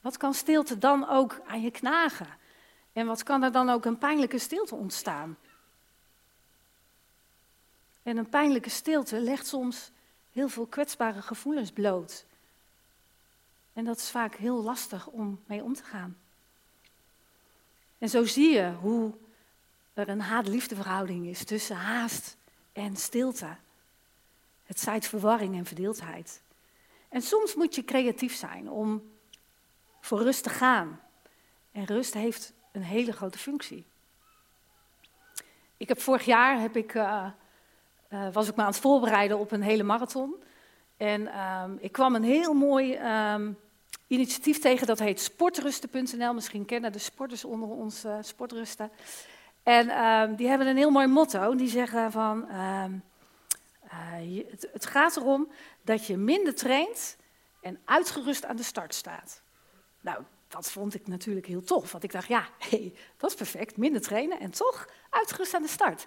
Wat 0.00 0.16
kan 0.16 0.34
stilte 0.34 0.78
dan 0.78 1.08
ook 1.08 1.40
aan 1.46 1.60
je 1.60 1.70
knagen? 1.70 2.38
En 2.92 3.06
wat 3.06 3.22
kan 3.22 3.42
er 3.42 3.52
dan 3.52 3.70
ook 3.70 3.84
een 3.84 3.98
pijnlijke 3.98 4.38
stilte 4.38 4.74
ontstaan? 4.74 5.38
En 8.02 8.16
een 8.16 8.28
pijnlijke 8.28 8.70
stilte 8.70 9.20
legt 9.20 9.46
soms 9.46 9.90
heel 10.32 10.48
veel 10.48 10.66
kwetsbare 10.66 11.22
gevoelens 11.22 11.70
bloot. 11.70 12.24
En 13.80 13.86
dat 13.86 13.96
is 13.96 14.10
vaak 14.10 14.34
heel 14.34 14.62
lastig 14.62 15.06
om 15.06 15.40
mee 15.46 15.62
om 15.62 15.74
te 15.74 15.84
gaan. 15.84 16.18
En 17.98 18.08
zo 18.08 18.24
zie 18.24 18.50
je 18.50 18.72
hoe 18.80 19.14
er 19.94 20.08
een 20.08 20.20
haat-liefdeverhouding 20.20 21.26
is 21.26 21.44
tussen 21.44 21.76
haast 21.76 22.36
en 22.72 22.96
stilte. 22.96 23.56
Het 24.62 24.80
zaait 24.80 25.06
verwarring 25.06 25.56
en 25.56 25.64
verdeeldheid. 25.64 26.42
En 27.08 27.22
soms 27.22 27.54
moet 27.54 27.74
je 27.74 27.84
creatief 27.84 28.34
zijn 28.34 28.70
om 28.70 29.10
voor 30.00 30.22
rust 30.22 30.42
te 30.42 30.50
gaan. 30.50 31.00
En 31.72 31.84
rust 31.84 32.14
heeft 32.14 32.52
een 32.72 32.82
hele 32.82 33.12
grote 33.12 33.38
functie. 33.38 33.86
Ik 35.76 35.88
heb 35.88 36.00
vorig 36.00 36.24
jaar 36.24 36.60
heb 36.60 36.76
ik, 36.76 36.94
uh, 36.94 37.26
uh, 38.10 38.32
was 38.32 38.48
ik 38.48 38.56
me 38.56 38.62
aan 38.62 38.68
het 38.68 38.80
voorbereiden 38.80 39.38
op 39.38 39.50
een 39.50 39.62
hele 39.62 39.82
marathon. 39.82 40.34
En 40.96 41.40
um, 41.40 41.78
ik 41.80 41.92
kwam 41.92 42.14
een 42.14 42.24
heel 42.24 42.54
mooi 42.54 42.96
um, 43.32 43.58
initiatief 44.10 44.58
tegen, 44.58 44.86
dat 44.86 44.98
heet 44.98 45.20
sportrusten.nl. 45.20 46.34
Misschien 46.34 46.64
kennen 46.64 46.92
de 46.92 46.98
sporters 46.98 47.44
onder 47.44 47.68
ons 47.68 48.04
uh, 48.04 48.16
sportrusten. 48.20 48.90
En 49.62 50.04
um, 50.04 50.34
die 50.36 50.48
hebben 50.48 50.66
een 50.66 50.76
heel 50.76 50.90
mooi 50.90 51.06
motto. 51.06 51.54
Die 51.54 51.68
zeggen 51.68 52.12
van, 52.12 52.54
um, 52.54 53.02
uh, 53.84 54.42
het, 54.50 54.68
het, 54.72 54.86
gaat 54.86 55.16
erom 55.16 55.48
dat 55.82 56.06
je 56.06 56.16
minder 56.16 56.54
traint 56.54 57.16
en 57.60 57.78
uitgerust 57.84 58.44
aan 58.44 58.56
de 58.56 58.62
start 58.62 58.94
staat. 58.94 59.42
Nou, 60.00 60.22
dat 60.48 60.70
vond 60.70 60.94
ik 60.94 61.06
natuurlijk 61.06 61.46
heel 61.46 61.62
tof. 61.62 61.92
Want 61.92 62.04
ik 62.04 62.12
dacht, 62.12 62.28
ja, 62.28 62.48
hey, 62.70 62.94
dat 63.16 63.30
is 63.30 63.36
perfect. 63.36 63.76
Minder 63.76 64.00
trainen 64.00 64.40
en 64.40 64.50
toch 64.50 64.88
uitgerust 65.10 65.54
aan 65.54 65.62
de 65.62 65.68
start. 65.68 66.06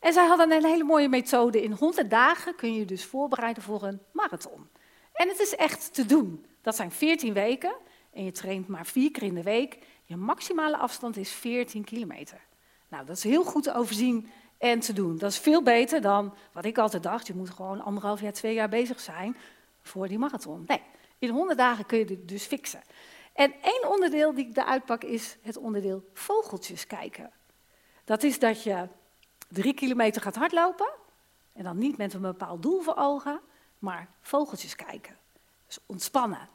En 0.00 0.12
zij 0.12 0.26
hadden 0.26 0.52
een 0.52 0.64
hele 0.64 0.84
mooie 0.84 1.08
methode. 1.08 1.62
In 1.62 1.72
100 1.72 2.10
dagen 2.10 2.54
kun 2.54 2.72
je 2.72 2.78
je 2.78 2.84
dus 2.84 3.04
voorbereiden 3.04 3.62
voor 3.62 3.82
een 3.82 4.00
marathon. 4.12 4.68
En 5.14 5.28
het 5.28 5.40
is 5.40 5.54
echt 5.54 5.94
te 5.94 6.06
doen. 6.06 6.46
Dat 6.62 6.76
zijn 6.76 6.90
14 6.90 7.32
weken 7.32 7.74
en 8.12 8.24
je 8.24 8.32
traint 8.32 8.68
maar 8.68 8.86
vier 8.86 9.10
keer 9.10 9.22
in 9.22 9.34
de 9.34 9.42
week. 9.42 9.78
Je 10.04 10.16
maximale 10.16 10.76
afstand 10.76 11.16
is 11.16 11.30
14 11.30 11.84
kilometer. 11.84 12.40
Nou, 12.88 13.06
dat 13.06 13.16
is 13.16 13.22
heel 13.22 13.44
goed 13.44 13.62
te 13.62 13.74
overzien 13.74 14.30
en 14.58 14.80
te 14.80 14.92
doen. 14.92 15.18
Dat 15.18 15.30
is 15.30 15.38
veel 15.38 15.62
beter 15.62 16.00
dan 16.00 16.34
wat 16.52 16.64
ik 16.64 16.78
altijd 16.78 17.02
dacht. 17.02 17.26
Je 17.26 17.34
moet 17.34 17.50
gewoon 17.50 17.80
anderhalf 17.80 18.20
jaar, 18.20 18.32
twee 18.32 18.54
jaar 18.54 18.68
bezig 18.68 19.00
zijn 19.00 19.36
voor 19.82 20.08
die 20.08 20.18
marathon. 20.18 20.64
Nee, 20.66 20.82
in 21.18 21.28
100 21.28 21.58
dagen 21.58 21.86
kun 21.86 21.98
je 21.98 22.04
dit 22.04 22.28
dus 22.28 22.44
fixen. 22.44 22.82
En 23.32 23.52
één 23.62 23.90
onderdeel 23.90 24.34
die 24.34 24.48
ik 24.48 24.56
eruit 24.56 24.84
pak 24.84 25.04
is 25.04 25.36
het 25.42 25.56
onderdeel 25.56 26.04
vogeltjes 26.12 26.86
kijken. 26.86 27.30
Dat 28.04 28.22
is 28.22 28.38
dat 28.38 28.62
je 28.62 28.88
drie 29.48 29.74
kilometer 29.74 30.22
gaat 30.22 30.34
hardlopen. 30.34 30.90
En 31.52 31.64
dan 31.64 31.78
niet 31.78 31.96
met 31.96 32.14
een 32.14 32.20
bepaald 32.20 32.62
doel 32.62 32.80
voor 32.80 32.96
ogen, 32.96 33.40
maar 33.84 34.08
vogeltjes 34.20 34.76
kijken. 34.76 35.16
Dus 35.66 35.78
ontspannen. 35.86 36.48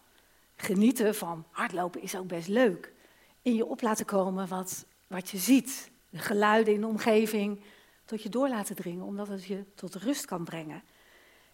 Genieten 0.56 1.15
van 1.15 1.46
hardlopen 1.52 2.02
is 2.02 2.15
ook 2.15 2.28
best 2.28 2.48
leuk. 2.48 2.94
In 3.42 3.56
je 3.56 3.65
op 3.65 3.82
laten 3.82 4.06
komen 4.06 4.48
wat, 4.48 4.86
wat 5.08 5.30
je 5.30 5.38
ziet. 5.38 5.92
De 6.10 6.18
geluiden 6.18 6.74
in 6.74 6.82
de 6.82 6.88
omgeving 6.88 7.62
tot 8.06 8.24
je 8.24 8.30
door 8.30 8.50
laten 8.50 8.76
dringen, 8.76 9.06
omdat 9.06 9.28
het 9.28 9.46
je 9.46 9.63
tot 9.76 9.96
rust 9.96 10.26
kan 10.26 10.44
brengen. 10.44 10.84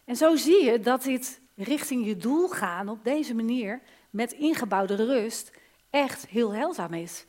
En 0.04 0.16
zo 0.16 0.36
zie 0.36 0.64
je 0.64 0.80
dat 0.80 1.02
dit 1.02 1.40
richting 1.54 2.06
je 2.06 2.16
doel 2.16 2.48
gaan 2.48 2.88
op 2.88 3.04
deze 3.04 3.34
manier, 3.34 3.80
met 4.10 4.32
ingebouwde 4.32 4.94
rust, 4.94 5.52
echt 5.90 6.26
heel 6.26 6.54
heilzaam 6.54 6.94
is. 6.94 7.24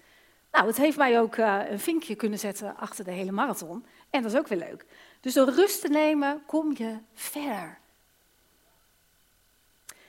Nou, 0.52 0.68
het 0.68 0.78
heeft 0.78 0.98
mij 0.98 1.20
ook 1.20 1.36
uh, 1.36 1.62
een 1.70 1.80
vinkje 1.80 2.16
kunnen 2.16 2.40
zetten 2.40 2.78
achter 2.78 3.06
de 3.06 3.12
hele 3.12 3.32
marathon. 3.32 3.86
En 4.10 4.22
dat 4.22 4.32
is 4.32 4.38
ook 4.38 4.48
weer 4.48 4.58
leuk. 4.58 4.86
Dus 5.20 5.34
door 5.34 5.50
rust 5.50 5.82
te 5.82 5.88
nemen 5.88 6.44
kom 6.46 6.74
je 6.78 6.98
verder. 7.14 7.80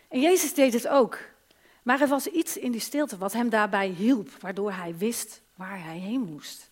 En 0.09 0.21
Jezus 0.21 0.55
deed 0.55 0.73
het 0.73 0.89
ook. 0.89 1.19
Maar 1.83 2.01
er 2.01 2.09
was 2.09 2.27
iets 2.27 2.57
in 2.57 2.73
die 2.73 2.81
stilte 2.81 3.19
wat 3.19 3.33
hem 3.33 3.49
daarbij 3.49 3.89
hielp, 3.89 4.29
waardoor 4.41 4.73
hij 4.73 4.97
wist 4.97 5.43
waar 5.55 5.85
hij 5.85 5.99
heen 5.99 6.21
moest. 6.21 6.71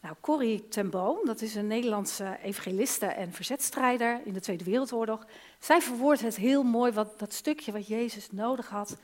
Nou, 0.00 0.14
Corrie 0.20 0.68
ten 0.68 0.90
Boom, 0.90 1.18
dat 1.24 1.40
is 1.40 1.54
een 1.54 1.66
Nederlandse 1.66 2.38
evangeliste 2.42 3.06
en 3.06 3.32
verzetstrijder 3.32 4.20
in 4.24 4.32
de 4.32 4.40
Tweede 4.40 4.64
Wereldoorlog. 4.64 5.26
Zij 5.58 5.80
verwoordt 5.80 6.20
het 6.20 6.36
heel 6.36 6.62
mooi, 6.62 6.92
wat, 6.92 7.18
dat 7.18 7.32
stukje 7.32 7.72
wat 7.72 7.86
Jezus 7.86 8.28
nodig 8.30 8.68
had 8.68 8.96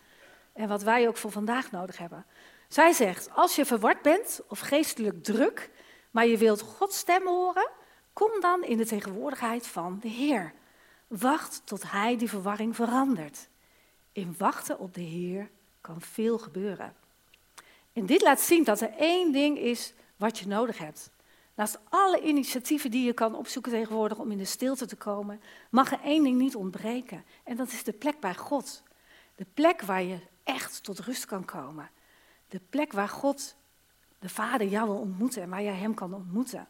en 0.53 0.69
wat 0.69 0.83
wij 0.83 1.09
ook 1.09 1.17
voor 1.17 1.31
vandaag 1.31 1.71
nodig 1.71 1.99
hebben. 1.99 2.27
Zij 2.69 2.93
zegt, 2.93 3.29
als 3.35 3.57
je 3.57 3.65
verward 3.65 4.03
bent 4.03 4.41
of 4.49 4.59
geestelijk 4.59 5.25
druk, 5.25 5.71
maar 6.11 6.27
je 6.27 6.39
wilt 6.39 6.61
Gods 6.61 6.99
stem 6.99 7.27
horen, 7.27 7.69
kom 8.12 8.41
dan 8.41 8.65
in 8.65 8.77
de 8.77 8.87
tegenwoordigheid 8.87 9.67
van 9.67 9.99
de 10.01 10.09
Heer. 10.09 10.53
Wacht 11.07 11.62
tot 11.64 11.90
Hij 11.90 12.16
die 12.16 12.29
verwarring 12.29 12.77
verandert. 12.77 13.49
In 14.12 14.35
wachten 14.38 14.79
op 14.79 14.95
de 14.95 15.01
Heer 15.01 15.51
kan 15.81 16.01
veel 16.01 16.38
gebeuren. 16.38 16.95
En 17.92 18.07
dit 18.07 18.23
laat 18.23 18.40
zien 18.40 18.64
dat 18.64 18.81
er 18.81 18.92
één 18.92 19.33
ding 19.33 19.59
is 19.59 19.92
wat 20.16 20.38
je 20.38 20.47
nodig 20.47 20.79
hebt. 20.79 21.11
Naast 21.55 21.79
alle 21.88 22.23
initiatieven 22.23 22.90
die 22.90 23.05
je 23.05 23.12
kan 23.12 23.35
opzoeken 23.35 23.73
tegenwoordig 23.73 24.19
om 24.19 24.31
in 24.31 24.38
de 24.38 24.45
stilte 24.45 24.87
te 24.87 24.97
komen, 24.97 25.40
mag 25.71 25.92
er 25.92 26.01
één 26.01 26.23
ding 26.23 26.38
niet 26.38 26.57
ontbreken. 26.57 27.25
En 27.45 27.57
dat 27.57 27.69
is 27.69 27.85
de 27.85 27.92
plek 27.92 28.21
bij 28.21 28.35
God. 28.35 28.83
De 29.35 29.47
plek 29.55 29.83
waar 29.83 30.03
je 30.03 30.19
echt 30.45 30.83
tot 30.83 30.99
rust 30.99 31.25
kan 31.25 31.45
komen. 31.45 31.90
De 32.49 32.61
plek 32.71 32.92
waar 32.92 33.09
God, 33.09 33.55
de 34.19 34.29
Vader, 34.29 34.66
jou 34.66 34.88
wil 34.88 34.99
ontmoeten 34.99 35.42
en 35.42 35.49
waar 35.49 35.62
jij 35.62 35.75
Hem 35.75 35.95
kan 35.95 36.14
ontmoeten. 36.14 36.66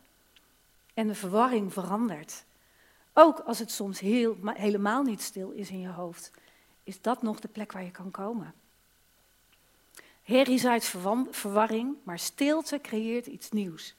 En 0.94 1.06
de 1.06 1.14
verwarring 1.14 1.72
verandert. 1.72 2.44
Ook 3.18 3.40
als 3.40 3.58
het 3.58 3.70
soms 3.70 4.00
heel, 4.00 4.36
helemaal 4.44 5.02
niet 5.02 5.22
stil 5.22 5.50
is 5.50 5.70
in 5.70 5.80
je 5.80 5.88
hoofd, 5.88 6.30
is 6.84 7.00
dat 7.00 7.22
nog 7.22 7.40
de 7.40 7.48
plek 7.48 7.72
waar 7.72 7.84
je 7.84 7.90
kan 7.90 8.10
komen. 8.10 8.54
Herrie 10.22 10.60
verwarring, 11.30 11.96
maar 12.02 12.18
stilte 12.18 12.80
creëert 12.80 13.26
iets 13.26 13.50
nieuws. 13.50 13.94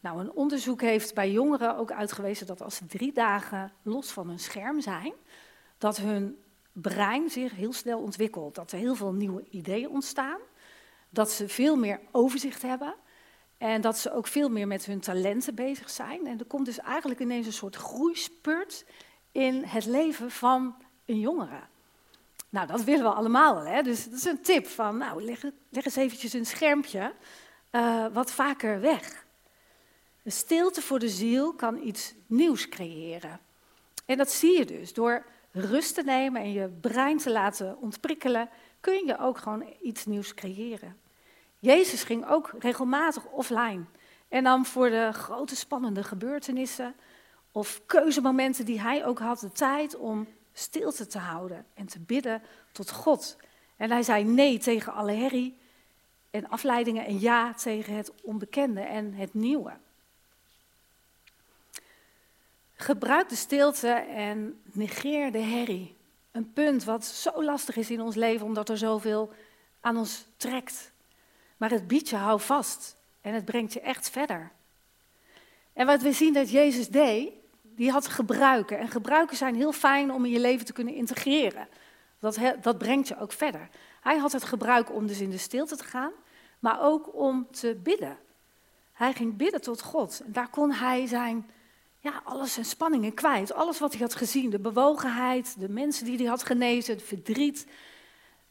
Nou, 0.00 0.20
een 0.20 0.32
onderzoek 0.32 0.80
heeft 0.80 1.14
bij 1.14 1.30
jongeren 1.30 1.76
ook 1.76 1.92
uitgewezen 1.92 2.46
dat 2.46 2.62
als 2.62 2.74
ze 2.74 2.86
drie 2.86 3.12
dagen 3.12 3.72
los 3.82 4.10
van 4.10 4.28
hun 4.28 4.38
scherm 4.38 4.80
zijn, 4.80 5.12
dat 5.78 5.96
hun 5.96 6.38
brein 6.72 7.30
zich 7.30 7.52
heel 7.52 7.72
snel 7.72 7.98
ontwikkelt. 7.98 8.54
Dat 8.54 8.72
er 8.72 8.78
heel 8.78 8.94
veel 8.94 9.12
nieuwe 9.12 9.44
ideeën 9.50 9.88
ontstaan, 9.88 10.40
dat 11.10 11.30
ze 11.30 11.48
veel 11.48 11.76
meer 11.76 12.00
overzicht 12.10 12.62
hebben 12.62 12.94
en 13.58 13.80
dat 13.80 13.98
ze 13.98 14.12
ook 14.12 14.26
veel 14.26 14.48
meer 14.48 14.66
met 14.66 14.84
hun 14.84 15.00
talenten 15.00 15.54
bezig 15.54 15.90
zijn. 15.90 16.26
En 16.26 16.38
er 16.38 16.44
komt 16.44 16.64
dus 16.64 16.78
eigenlijk 16.78 17.20
ineens 17.20 17.46
een 17.46 17.52
soort 17.52 17.76
groeispurt 17.76 18.84
in 19.32 19.64
het 19.64 19.84
leven 19.84 20.30
van 20.30 20.76
een 21.06 21.20
jongere. 21.20 21.60
Nou, 22.48 22.66
dat 22.66 22.84
willen 22.84 23.04
we 23.04 23.12
allemaal. 23.12 23.64
Hè? 23.64 23.82
Dus 23.82 24.04
dat 24.04 24.12
is 24.12 24.24
een 24.24 24.42
tip 24.42 24.66
van, 24.66 24.96
nou, 24.96 25.22
leg, 25.22 25.42
leg 25.68 25.84
eens 25.84 25.96
eventjes 25.96 26.32
een 26.32 26.46
schermpje 26.46 27.12
uh, 27.72 28.06
wat 28.12 28.32
vaker 28.32 28.80
weg. 28.80 29.26
Een 30.22 30.32
stilte 30.32 30.82
voor 30.82 30.98
de 30.98 31.08
ziel 31.08 31.52
kan 31.52 31.82
iets 31.82 32.14
nieuws 32.26 32.68
creëren. 32.68 33.40
En 34.04 34.16
dat 34.16 34.30
zie 34.30 34.58
je 34.58 34.64
dus. 34.64 34.92
Door 34.92 35.24
rust 35.52 35.94
te 35.94 36.02
nemen 36.02 36.42
en 36.42 36.52
je 36.52 36.68
brein 36.68 37.18
te 37.18 37.30
laten 37.30 37.80
ontprikkelen, 37.80 38.48
kun 38.80 39.06
je 39.06 39.18
ook 39.18 39.38
gewoon 39.38 39.66
iets 39.82 40.06
nieuws 40.06 40.34
creëren. 40.34 40.96
Jezus 41.58 42.02
ging 42.02 42.28
ook 42.28 42.52
regelmatig 42.58 43.24
offline. 43.24 43.84
En 44.28 44.44
dan 44.44 44.66
voor 44.66 44.90
de 44.90 45.10
grote 45.12 45.56
spannende 45.56 46.02
gebeurtenissen 46.02 46.94
of 47.52 47.80
keuzemomenten 47.86 48.64
die 48.64 48.80
hij 48.80 49.06
ook 49.06 49.18
had, 49.18 49.40
de 49.40 49.52
tijd 49.52 49.96
om 49.96 50.28
stilte 50.52 51.06
te 51.06 51.18
houden 51.18 51.66
en 51.74 51.86
te 51.86 52.00
bidden 52.00 52.42
tot 52.72 52.90
God. 52.90 53.36
En 53.76 53.90
hij 53.90 54.02
zei 54.02 54.24
nee 54.24 54.58
tegen 54.58 54.92
alle 54.92 55.12
herrie 55.12 55.58
en 56.30 56.48
afleidingen 56.48 57.06
en 57.06 57.20
ja 57.20 57.54
tegen 57.54 57.94
het 57.94 58.12
onbekende 58.22 58.80
en 58.80 59.12
het 59.12 59.34
nieuwe. 59.34 59.72
Gebruik 62.74 63.28
de 63.28 63.36
stilte 63.36 63.88
en 64.14 64.60
negeer 64.72 65.32
de 65.32 65.38
herrie. 65.38 65.96
Een 66.30 66.52
punt 66.52 66.84
wat 66.84 67.04
zo 67.04 67.44
lastig 67.44 67.76
is 67.76 67.90
in 67.90 68.00
ons 68.00 68.14
leven 68.14 68.46
omdat 68.46 68.68
er 68.68 68.78
zoveel 68.78 69.32
aan 69.80 69.96
ons 69.96 70.26
trekt. 70.36 70.92
Maar 71.58 71.70
het 71.70 71.86
biedt 71.86 72.08
je 72.08 72.16
hou 72.16 72.40
vast 72.40 72.96
en 73.20 73.34
het 73.34 73.44
brengt 73.44 73.72
je 73.72 73.80
echt 73.80 74.10
verder. 74.10 74.50
En 75.72 75.86
wat 75.86 76.02
we 76.02 76.12
zien 76.12 76.32
dat 76.32 76.50
Jezus 76.50 76.88
deed, 76.88 77.32
die 77.62 77.90
had 77.90 78.06
gebruiken. 78.06 78.78
En 78.78 78.88
gebruiken 78.88 79.36
zijn 79.36 79.54
heel 79.54 79.72
fijn 79.72 80.12
om 80.12 80.24
in 80.24 80.30
je 80.30 80.40
leven 80.40 80.66
te 80.66 80.72
kunnen 80.72 80.94
integreren. 80.94 81.68
Dat, 82.18 82.38
dat 82.60 82.78
brengt 82.78 83.08
je 83.08 83.20
ook 83.20 83.32
verder. 83.32 83.68
Hij 84.00 84.16
had 84.16 84.32
het 84.32 84.44
gebruik 84.44 84.92
om 84.92 85.06
dus 85.06 85.20
in 85.20 85.30
de 85.30 85.38
stilte 85.38 85.76
te 85.76 85.84
gaan, 85.84 86.12
maar 86.58 86.82
ook 86.82 87.14
om 87.14 87.46
te 87.50 87.80
bidden. 87.82 88.18
Hij 88.92 89.12
ging 89.12 89.36
bidden 89.36 89.60
tot 89.60 89.82
God. 89.82 90.22
En 90.24 90.32
daar 90.32 90.48
kon 90.48 90.72
hij 90.72 91.06
zijn, 91.06 91.50
ja, 92.00 92.20
alles 92.24 92.52
zijn 92.52 92.66
spanningen 92.66 93.14
kwijt. 93.14 93.52
Alles 93.52 93.78
wat 93.78 93.92
hij 93.92 94.00
had 94.00 94.14
gezien, 94.14 94.50
de 94.50 94.58
bewogenheid, 94.58 95.54
de 95.58 95.68
mensen 95.68 96.04
die 96.04 96.16
hij 96.16 96.26
had 96.26 96.42
genezen, 96.42 96.94
het 96.94 97.02
verdriet. 97.02 97.66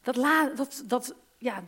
Dat, 0.04 0.16
dat, 0.56 0.84
dat 0.86 1.16
ja, 1.38 1.64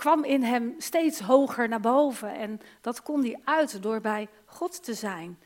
kwam 0.00 0.24
in 0.24 0.42
hem 0.42 0.74
steeds 0.78 1.20
hoger 1.20 1.68
naar 1.68 1.80
boven. 1.80 2.34
En 2.34 2.60
dat 2.80 3.02
kon 3.02 3.20
hij 3.22 3.40
uiten 3.44 3.82
door 3.82 4.00
bij 4.00 4.28
God 4.44 4.84
te 4.84 4.94
zijn. 4.94 5.38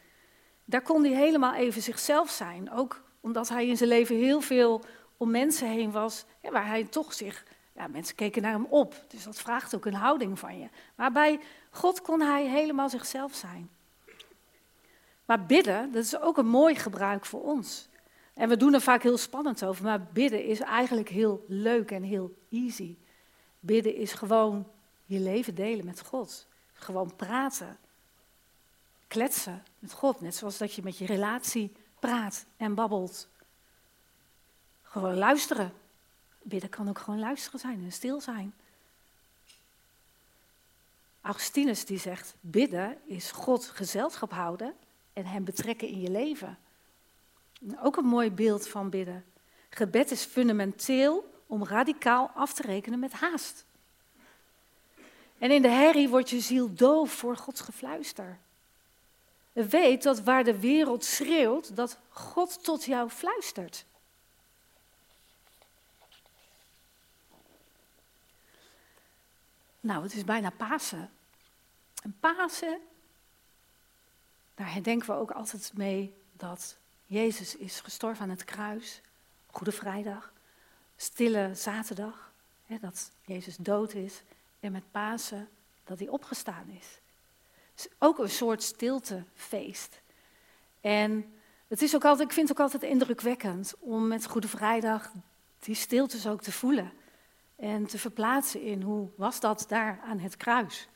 Daar 0.65 0.83
kon 0.83 1.05
hij 1.05 1.13
helemaal 1.13 1.55
even 1.55 1.83
zichzelf 1.83 2.31
zijn. 2.31 2.71
Ook 2.73 3.03
omdat 3.21 3.49
hij 3.49 3.67
in 3.67 3.77
zijn 3.77 3.89
leven 3.89 4.17
heel 4.17 4.41
veel 4.41 4.83
om 5.17 5.31
mensen 5.31 5.69
heen 5.69 5.91
was, 5.91 6.25
waar 6.43 6.67
hij 6.67 6.85
toch 6.85 7.13
zich, 7.13 7.45
ja, 7.73 7.87
mensen 7.87 8.15
keken 8.15 8.43
naar 8.43 8.53
hem 8.53 8.67
op. 8.69 8.95
Dus 9.09 9.25
dat 9.25 9.39
vraagt 9.39 9.75
ook 9.75 9.87
een 9.87 9.95
houding 9.95 10.39
van 10.39 10.59
je. 10.59 10.69
Maar 10.95 11.13
bij 11.13 11.41
God 11.71 12.03
kon 12.03 12.21
hij 12.21 12.47
helemaal 12.47 12.89
zichzelf 12.89 13.35
zijn. 13.35 13.71
Maar 15.25 15.47
bidden, 15.47 15.93
dat 15.93 16.05
is 16.05 16.21
ook 16.21 16.39
een 16.39 16.47
mooi 16.47 16.75
gebruik 16.75 17.27
voor 17.27 17.43
ons. 17.43 17.89
En 18.35 18.49
we 18.49 18.57
doen 18.57 18.75
er 18.75 18.81
vaak 18.81 19.03
heel 19.03 19.19
spannend 19.19 19.65
over, 19.65 19.85
maar 19.85 20.03
bidden 20.13 20.45
is 20.45 20.61
eigenlijk 20.61 21.09
heel 21.09 21.45
leuk 21.49 21.91
en 21.91 22.03
heel 22.03 22.35
easy. 22.51 22.97
Bidden 23.65 23.95
is 23.97 24.13
gewoon 24.13 24.67
je 25.07 25.19
leven 25.19 25.55
delen 25.55 25.85
met 25.85 26.01
God. 26.01 26.47
Gewoon 26.73 27.17
praten 27.17 27.79
kletsen 29.07 29.63
met 29.79 29.93
God. 29.93 30.21
Net 30.21 30.35
zoals 30.35 30.59
dat 30.59 30.75
je 30.75 30.83
met 30.83 30.99
je 30.99 31.07
relatie 31.07 31.73
praat 31.99 32.45
en 32.57 32.75
babbelt. 32.75 33.29
Gewoon 34.83 35.15
luisteren. 35.15 35.73
Bidden 36.43 36.71
kan 36.71 36.89
ook 36.89 36.99
gewoon 36.99 37.21
luisteren 37.21 37.61
zijn 37.61 37.85
en 37.85 37.93
stil 37.93 38.21
zijn. 38.21 38.55
Augustinus 41.21 41.85
die 41.85 41.99
zegt, 41.99 42.35
bidden 42.41 42.99
is 43.05 43.31
God 43.31 43.65
gezelschap 43.65 44.31
houden 44.31 44.75
en 45.13 45.27
hem 45.27 45.45
betrekken 45.45 45.89
in 45.89 46.01
je 46.01 46.11
leven. 46.11 46.59
Ook 47.83 47.97
een 47.97 48.05
mooi 48.05 48.31
beeld 48.31 48.69
van 48.69 48.91
bidden. 48.91 49.25
Gebed 49.69 50.11
is 50.11 50.25
fundamenteel 50.25 51.33
om 51.55 51.65
radicaal 51.65 52.31
af 52.35 52.53
te 52.53 52.63
rekenen 52.63 52.99
met 52.99 53.13
haast. 53.13 53.65
En 55.39 55.51
in 55.51 55.63
de 55.63 55.69
herrie 55.69 56.09
wordt 56.09 56.31
je 56.31 56.41
ziel 56.41 56.75
doof 56.75 57.13
voor 57.13 57.37
Gods 57.37 57.61
gefluister. 57.61 58.39
Weet 59.53 60.03
dat 60.03 60.21
waar 60.21 60.45
de 60.45 60.61
wereld 60.61 61.05
schreeuwt, 61.05 61.77
dat 61.77 61.99
God 62.09 62.65
tot 62.65 62.85
jou 62.85 63.11
fluistert. 63.11 63.85
Nou, 69.81 70.03
het 70.03 70.15
is 70.15 70.25
bijna 70.25 70.51
Pasen. 70.51 71.11
En 72.03 72.17
Pasen, 72.21 72.81
daar 74.55 74.73
herdenken 74.73 75.09
we 75.09 75.15
ook 75.15 75.31
altijd 75.31 75.73
mee 75.75 76.15
dat 76.33 76.77
Jezus 77.07 77.57
is 77.57 77.81
gestorven 77.81 78.23
aan 78.23 78.31
het 78.31 78.45
kruis. 78.45 79.01
Goede 79.47 79.73
Vrijdag, 79.73 80.34
stille 80.97 81.51
zaterdag, 81.55 82.33
hè, 82.67 82.77
dat 82.81 83.11
Jezus 83.25 83.57
dood 83.57 83.95
is. 83.95 84.23
En 84.61 84.73
met 84.73 84.91
Pasen 84.91 85.49
dat 85.85 85.99
hij 85.99 86.09
opgestaan 86.09 86.69
is. 86.79 86.87
is 87.77 87.89
ook 87.99 88.19
een 88.19 88.31
soort 88.31 88.63
stiltefeest. 88.63 90.01
En 90.81 91.35
het 91.69 91.83
is 91.83 91.95
ook 91.95 92.05
altijd, 92.05 92.29
ik 92.29 92.35
vind 92.35 92.49
het 92.49 92.59
ook 92.59 92.65
altijd 92.65 92.91
indrukwekkend 92.91 93.75
om 93.79 94.09
met 94.09 94.27
Goede 94.27 94.49
Vrijdag 94.49 95.13
die 95.59 95.75
stiltes 95.75 96.27
ook 96.27 96.43
te 96.43 96.53
voelen. 96.53 96.93
En 97.57 97.87
te 97.87 97.99
verplaatsen 97.99 98.63
in 98.63 98.83
hoe 98.83 99.09
was 99.17 99.41
dat 99.41 99.65
daar 99.69 100.01
aan 100.05 100.19
het 100.19 100.37
kruis. 100.37 100.89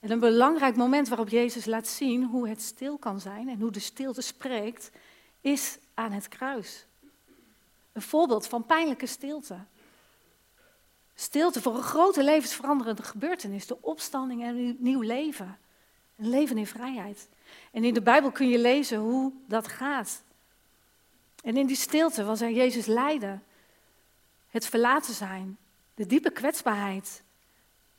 En 0.00 0.10
een 0.10 0.20
belangrijk 0.20 0.76
moment 0.76 1.08
waarop 1.08 1.28
Jezus 1.28 1.64
laat 1.64 1.88
zien 1.88 2.24
hoe 2.24 2.48
het 2.48 2.62
stil 2.62 2.98
kan 2.98 3.20
zijn 3.20 3.48
en 3.48 3.60
hoe 3.60 3.70
de 3.70 3.80
stilte 3.80 4.20
spreekt, 4.20 4.90
is 5.40 5.78
aan 5.94 6.12
het 6.12 6.28
kruis. 6.28 6.86
Een 7.92 8.02
voorbeeld 8.02 8.46
van 8.46 8.66
pijnlijke 8.66 9.06
stilte. 9.06 9.58
Stilte 11.14 11.62
voor 11.62 11.76
een 11.76 11.82
grote 11.82 12.24
levensveranderende 12.24 13.02
gebeurtenis, 13.02 13.66
de 13.66 13.82
opstanding 13.82 14.42
en 14.42 14.56
een 14.56 14.76
nieuw 14.78 15.00
leven. 15.00 15.58
Een 16.16 16.28
leven 16.28 16.58
in 16.58 16.66
vrijheid. 16.66 17.28
En 17.70 17.84
in 17.84 17.94
de 17.94 18.02
Bijbel 18.02 18.30
kun 18.30 18.48
je 18.48 18.58
lezen 18.58 18.98
hoe 18.98 19.32
dat 19.46 19.68
gaat. 19.68 20.22
En 21.42 21.56
in 21.56 21.66
die 21.66 21.76
stilte 21.76 22.24
was 22.24 22.40
er 22.40 22.50
Jezus 22.50 22.86
lijden, 22.86 23.42
het 24.48 24.66
verlaten 24.66 25.14
zijn, 25.14 25.58
de 25.94 26.06
diepe 26.06 26.30
kwetsbaarheid, 26.30 27.22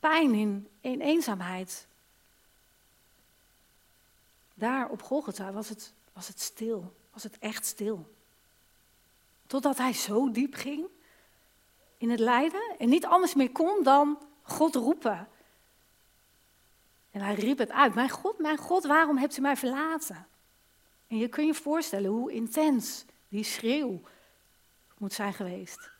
pijn 0.00 0.34
in, 0.34 0.68
in 0.80 1.00
eenzaamheid. 1.00 1.86
Daar 4.54 4.88
op 4.88 5.02
Golgotha 5.02 5.52
was 5.52 5.68
het, 5.68 5.92
was 6.12 6.28
het 6.28 6.40
stil, 6.40 6.96
was 7.12 7.22
het 7.22 7.38
echt 7.38 7.66
stil. 7.66 8.10
Totdat 9.52 9.78
hij 9.78 9.92
zo 9.92 10.30
diep 10.30 10.54
ging 10.54 10.86
in 11.98 12.10
het 12.10 12.18
lijden 12.18 12.74
en 12.78 12.88
niet 12.88 13.06
anders 13.06 13.34
meer 13.34 13.50
kon 13.50 13.82
dan 13.82 14.18
God 14.42 14.74
roepen. 14.74 15.28
En 17.10 17.20
hij 17.20 17.34
riep 17.34 17.58
het 17.58 17.70
uit, 17.70 17.94
mijn 17.94 18.10
God, 18.10 18.38
mijn 18.38 18.56
God, 18.56 18.84
waarom 18.84 19.16
hebt 19.16 19.36
u 19.36 19.40
mij 19.40 19.56
verlaten? 19.56 20.26
En 21.06 21.16
je 21.16 21.28
kunt 21.28 21.46
je 21.46 21.62
voorstellen 21.62 22.10
hoe 22.10 22.32
intens 22.32 23.04
die 23.28 23.44
schreeuw 23.44 24.00
moet 24.98 25.12
zijn 25.12 25.32
geweest. 25.32 25.90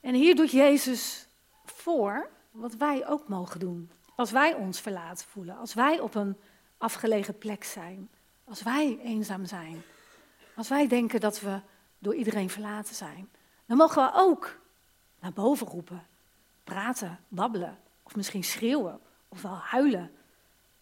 En 0.00 0.14
hier 0.14 0.36
doet 0.36 0.50
Jezus 0.50 1.26
voor 1.64 2.30
wat 2.50 2.74
wij 2.74 3.06
ook 3.06 3.28
mogen 3.28 3.60
doen. 3.60 3.90
Als 4.14 4.30
wij 4.30 4.54
ons 4.54 4.80
verlaten 4.80 5.26
voelen, 5.26 5.56
als 5.56 5.74
wij 5.74 6.00
op 6.00 6.14
een 6.14 6.36
afgelegen 6.78 7.38
plek 7.38 7.64
zijn, 7.64 8.10
als 8.44 8.62
wij 8.62 8.98
eenzaam 9.02 9.46
zijn, 9.46 9.82
als 10.54 10.68
wij 10.68 10.86
denken 10.88 11.20
dat 11.20 11.40
we 11.40 11.60
door 12.00 12.14
iedereen 12.14 12.50
verlaten 12.50 12.94
zijn, 12.94 13.28
dan 13.66 13.76
mogen 13.76 14.02
we 14.02 14.10
ook 14.14 14.58
naar 15.20 15.32
boven 15.32 15.66
roepen, 15.66 16.02
praten, 16.64 17.18
babbelen 17.28 17.78
of 18.02 18.16
misschien 18.16 18.44
schreeuwen 18.44 19.00
of 19.28 19.42
wel 19.42 19.56
huilen 19.56 20.10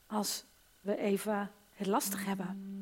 als 0.07 0.44
we 0.81 0.96
even 0.96 1.50
het 1.74 1.87
lastig 1.87 2.24
hebben. 2.24 2.76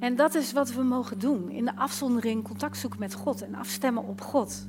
En 0.00 0.16
dat 0.16 0.34
is 0.34 0.52
wat 0.52 0.72
we 0.72 0.82
mogen 0.82 1.18
doen. 1.18 1.50
In 1.50 1.64
de 1.64 1.76
afzondering 1.76 2.44
contact 2.44 2.76
zoeken 2.76 2.98
met 2.98 3.14
God 3.14 3.42
en 3.42 3.54
afstemmen 3.54 4.04
op 4.04 4.20
God. 4.20 4.68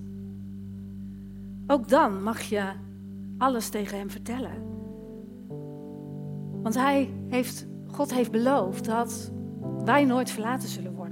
Ook 1.67 1.89
dan 1.89 2.23
mag 2.23 2.41
je 2.41 2.73
alles 3.37 3.69
tegen 3.69 3.97
Hem 3.97 4.09
vertellen. 4.09 4.69
Want 6.61 6.75
hij 6.75 7.13
heeft, 7.29 7.65
God 7.87 8.13
heeft 8.13 8.31
beloofd 8.31 8.85
dat 8.85 9.31
wij 9.83 10.05
nooit 10.05 10.31
verlaten 10.31 10.69
zullen 10.69 10.93
worden. 10.93 11.10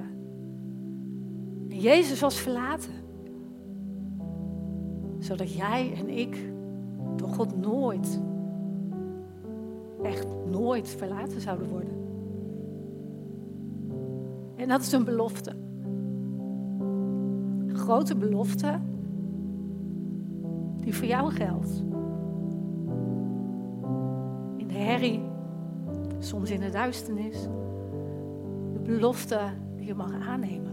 Jezus 1.80 2.20
was 2.20 2.39
verlaten. 2.39 2.94
Zodat 5.20 5.54
jij 5.54 5.94
en 5.94 6.10
ik 6.10 6.52
door 7.15 7.30
God 7.30 7.58
nooit, 7.58 8.22
echt 10.04 10.28
nooit 10.52 10.89
verlaten 10.89 11.42
zouden 11.42 11.70
worden. 11.70 11.94
En 14.56 14.68
dat 14.68 14.82
is 14.82 14.92
een 14.92 15.04
belofte. 15.04 15.56
Een 17.68 17.78
grote 17.78 18.15
belofte 18.15 18.80
die 20.82 20.96
voor 20.96 21.08
jou 21.08 21.32
geldt. 21.32 21.84
In 24.58 24.68
de 24.68 24.74
herrie, 24.74 25.22
soms 26.18 26.52
in 26.52 26.60
de 26.60 26.70
duisternis. 26.70 27.42
De 28.74 28.80
belofte 28.84 29.39
die 29.76 29.86
je 29.86 29.94
mag 29.94 30.13
aannemen. 30.28 30.68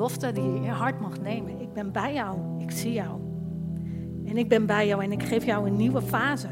Belofte 0.00 0.32
die 0.32 0.52
je 0.52 0.60
in 0.60 0.68
hart 0.68 1.00
mag 1.00 1.20
nemen. 1.20 1.60
Ik 1.60 1.72
ben 1.72 1.92
bij 1.92 2.14
jou, 2.14 2.38
ik 2.58 2.70
zie 2.70 2.92
jou. 2.92 3.20
En 4.24 4.36
ik 4.36 4.48
ben 4.48 4.66
bij 4.66 4.86
jou 4.86 5.02
en 5.02 5.12
ik 5.12 5.22
geef 5.22 5.44
jou 5.44 5.66
een 5.66 5.76
nieuwe 5.76 6.02
fase. 6.02 6.48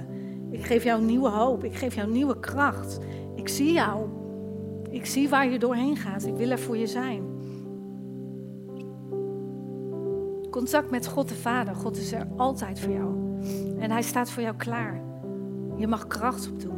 Ik 0.51 0.65
geef 0.65 0.85
jou 0.85 1.03
nieuwe 1.03 1.29
hoop. 1.29 1.65
Ik 1.65 1.75
geef 1.75 1.95
jou 1.95 2.11
nieuwe 2.11 2.41
kracht. 2.41 2.99
Ik 3.35 3.49
zie 3.49 3.73
jou. 3.73 4.09
Ik 4.91 5.07
zie 5.07 5.29
waar 5.29 5.49
je 5.49 5.59
doorheen 5.59 5.97
gaat. 5.97 6.27
Ik 6.27 6.37
wil 6.37 6.51
er 6.51 6.59
voor 6.59 6.77
je 6.77 6.87
zijn. 6.87 7.23
Contact 10.51 10.91
met 10.91 11.07
God 11.07 11.29
de 11.29 11.35
Vader. 11.35 11.75
God 11.75 11.97
is 11.97 12.13
er 12.13 12.27
altijd 12.37 12.81
voor 12.81 12.93
jou. 12.93 13.41
En 13.79 13.91
Hij 13.91 14.03
staat 14.03 14.31
voor 14.31 14.43
jou 14.43 14.57
klaar. 14.57 15.01
Je 15.77 15.87
mag 15.87 16.07
kracht 16.07 16.51
opdoen. 16.51 16.78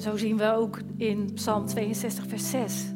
Zo 0.00 0.16
zien 0.16 0.36
we 0.36 0.52
ook 0.52 0.78
in 0.96 1.30
Psalm 1.34 1.66
62, 1.66 2.26
vers 2.26 2.50
6. 2.50 2.94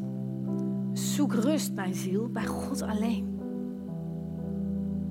Zoek 0.93 1.33
rust, 1.33 1.75
mijn 1.75 1.95
ziel, 1.95 2.29
bij 2.29 2.47
God 2.47 2.83
alleen. 2.83 3.41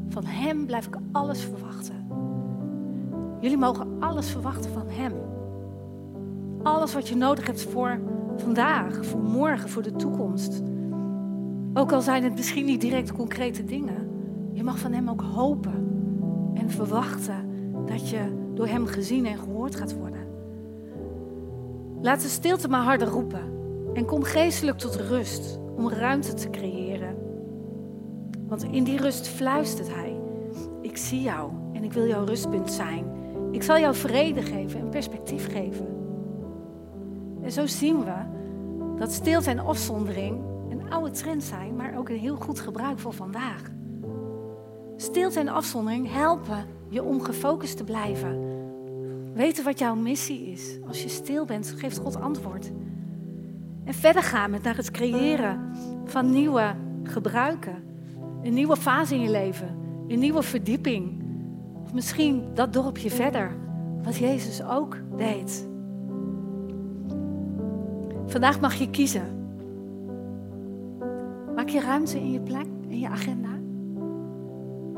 Van 0.10 0.26
Hem 0.26 0.66
blijf 0.66 0.88
ik 0.88 0.98
alles 1.12 1.42
verwachten. 1.42 2.08
Jullie 3.40 3.58
mogen 3.58 3.88
alles 4.00 4.30
verwachten 4.30 4.72
van 4.72 4.90
Hem. 4.90 5.14
Alles 6.64 6.94
wat 6.94 7.08
je 7.08 7.16
nodig 7.16 7.46
hebt 7.46 7.64
voor 7.64 8.00
vandaag, 8.38 9.06
voor 9.06 9.24
morgen, 9.24 9.70
voor 9.70 9.84
de 9.84 9.96
toekomst. 9.96 10.62
Ook 11.74 11.92
al 11.92 12.02
zijn 12.02 12.24
het 12.24 12.36
misschien 12.36 12.66
niet 12.66 12.82
direct 12.82 13.12
concrete 13.12 13.64
dingen. 13.64 14.10
Je 14.54 14.64
mag 14.64 14.80
van 14.80 14.94
Hem 14.94 15.10
ook 15.10 15.22
hopen 15.22 15.88
en 16.54 16.70
verwachten 16.70 17.50
dat 17.86 18.10
je 18.10 18.52
door 18.54 18.68
Hem 18.68 18.86
gezien 18.86 19.26
en 19.26 19.38
gehoord 19.38 19.76
gaat 19.76 19.98
worden. 19.98 20.13
Laat 22.04 22.22
de 22.22 22.28
stilte 22.28 22.68
maar 22.68 22.84
harder 22.84 23.08
roepen 23.08 23.52
en 23.94 24.06
kom 24.06 24.24
geestelijk 24.24 24.78
tot 24.78 24.96
rust 24.96 25.60
om 25.76 25.90
ruimte 25.90 26.34
te 26.34 26.50
creëren. 26.50 27.16
Want 28.48 28.64
in 28.64 28.84
die 28.84 28.98
rust 28.98 29.28
fluistert 29.28 29.94
Hij: 29.94 30.20
Ik 30.82 30.98
zie 30.98 31.22
jou 31.22 31.52
en 31.74 31.84
ik 31.84 31.94
wil 31.94 32.08
jouw 32.08 32.26
rustpunt 32.26 32.72
zijn. 32.72 33.06
Ik 33.52 33.64
zal 33.64 33.80
jou 33.80 33.96
vrede 33.96 34.42
geven 34.42 34.80
en 34.80 34.90
perspectief 34.90 35.52
geven. 35.52 35.88
En 37.42 37.52
zo 37.52 37.66
zien 37.66 38.04
we 38.04 38.16
dat 38.98 39.12
stilte 39.12 39.50
en 39.50 39.60
afzondering 39.60 40.42
een 40.70 40.92
oude 40.92 41.12
trend 41.12 41.44
zijn, 41.44 41.76
maar 41.76 41.98
ook 41.98 42.10
een 42.10 42.20
heel 42.20 42.36
goed 42.36 42.60
gebruik 42.60 43.00
voor 43.00 43.14
vandaag. 43.14 43.72
Stilte 44.96 45.40
en 45.40 45.48
afzondering 45.48 46.12
helpen 46.12 46.66
je 46.90 47.04
om 47.04 47.22
gefocust 47.22 47.78
te 47.78 47.84
blijven. 47.84 48.53
Weten 49.34 49.64
wat 49.64 49.80
jouw 49.80 49.96
missie 49.96 50.52
is. 50.52 50.78
Als 50.88 51.04
je 51.04 51.10
stil 51.10 51.46
bent, 51.46 51.74
geeft 51.78 51.98
God 51.98 52.22
antwoord. 52.22 52.72
En 53.84 53.94
verder 53.94 54.24
gaan 54.24 54.52
met 54.52 54.64
naar 54.64 54.76
het 54.76 54.92
creëren 54.92 55.72
van 56.06 56.32
nieuwe 56.32 56.76
gebruiken. 57.04 57.84
Een 58.42 58.54
nieuwe 58.54 58.76
fase 58.76 59.16
in 59.16 59.22
je 59.22 59.30
leven. 59.30 59.78
Een 60.08 60.20
nieuwe 60.20 60.44
verdieping. 60.44 61.24
Of 61.84 61.94
misschien 61.94 62.54
dat 62.54 62.74
dorpje 62.74 63.10
verder. 63.10 63.56
Wat 64.04 64.18
Jezus 64.18 64.64
ook 64.64 64.98
deed. 65.18 65.68
Vandaag 68.26 68.60
mag 68.60 68.74
je 68.74 68.90
kiezen. 68.90 69.42
Maak 71.56 71.70
je 71.70 71.82
ruimte 71.82 72.20
in 72.20 72.32
je 72.32 72.42
plek, 72.42 72.66
in 72.88 73.00
je 73.00 73.10
agenda. 73.10 73.50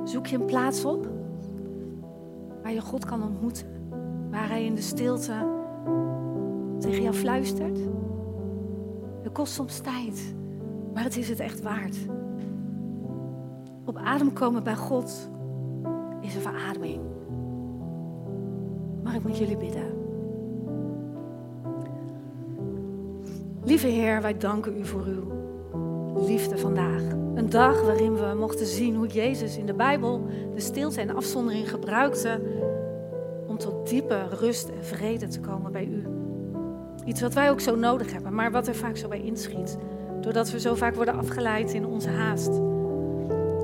Zoek 0.04 0.28
je 0.28 0.38
een 0.38 0.46
plaats 0.46 0.86
op 0.86 1.08
waar 2.62 2.74
je 2.74 2.82
God 2.82 3.06
kan 3.06 3.24
ontmoeten. 3.24 3.75
Waar 4.36 4.50
Hij 4.50 4.66
in 4.66 4.76
de 4.76 4.82
stilte 4.82 5.34
tegen 6.80 7.02
jou 7.02 7.16
fluistert. 7.16 7.80
Het 9.24 9.32
kost 9.32 9.54
soms 9.54 9.80
tijd, 9.80 10.36
maar 10.94 11.04
het 11.04 11.18
is 11.18 11.30
het 11.30 11.40
echt 11.40 11.62
waard. 11.62 11.98
op 13.86 13.98
adem 13.98 14.34
komen 14.34 14.64
bij 14.64 14.76
God 14.76 15.30
is 16.22 16.36
een 16.36 16.42
verademing. 16.42 17.02
Maar 19.04 19.16
ik 19.16 19.24
moet 19.24 19.38
jullie 19.38 19.58
bidden. 19.58 19.94
Lieve 23.64 23.88
Heer, 23.88 24.22
wij 24.22 24.38
danken 24.38 24.78
u 24.78 24.86
voor 24.86 25.04
uw 25.06 25.32
liefde 26.26 26.58
vandaag. 26.58 27.02
Een 27.36 27.50
dag 27.50 27.82
waarin 27.82 28.16
we 28.16 28.36
mochten 28.40 28.66
zien 28.66 28.96
hoe 28.96 29.08
Jezus 29.08 29.58
in 29.58 29.66
de 29.66 29.74
Bijbel 29.74 30.26
de 30.54 30.62
stilte 30.62 31.02
en 31.02 31.16
afzondering 31.16 31.70
gebruikte 31.70 32.42
om 33.56 33.62
tot 33.62 33.90
diepe 33.90 34.28
rust 34.40 34.70
en 34.70 34.86
vrede 34.86 35.28
te 35.28 35.40
komen 35.40 35.72
bij 35.72 35.86
u. 35.86 36.04
Iets 37.06 37.22
wat 37.22 37.34
wij 37.34 37.50
ook 37.50 37.60
zo 37.60 37.76
nodig 37.76 38.12
hebben, 38.12 38.34
maar 38.34 38.52
wat 38.52 38.68
er 38.68 38.76
vaak 38.76 38.98
zo 38.98 39.08
bij 39.08 39.22
inschiet. 39.22 39.78
Doordat 40.22 40.52
we 40.52 40.60
zo 40.60 40.76
vaak 40.76 40.96
worden 40.96 41.18
afgeleid 41.18 41.74
in 41.74 41.86
onze 41.86 42.10
haast. 42.10 42.50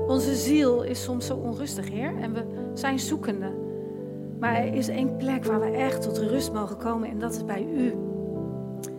Onze 0.06 0.34
ziel 0.34 0.82
is 0.82 1.02
soms 1.02 1.26
zo 1.26 1.34
onrustig, 1.34 1.90
Heer, 1.90 2.18
en 2.20 2.32
we 2.32 2.44
zijn 2.74 2.98
zoekende. 2.98 3.52
Maar 4.40 4.54
er 4.54 4.74
is 4.74 4.88
één 4.88 5.16
plek 5.16 5.44
waar 5.44 5.60
we 5.60 5.70
echt 5.70 6.02
tot 6.02 6.18
rust 6.18 6.52
mogen 6.52 6.76
komen 6.76 7.10
en 7.10 7.18
dat 7.18 7.32
is 7.32 7.44
bij 7.44 7.66
U. 7.76 7.94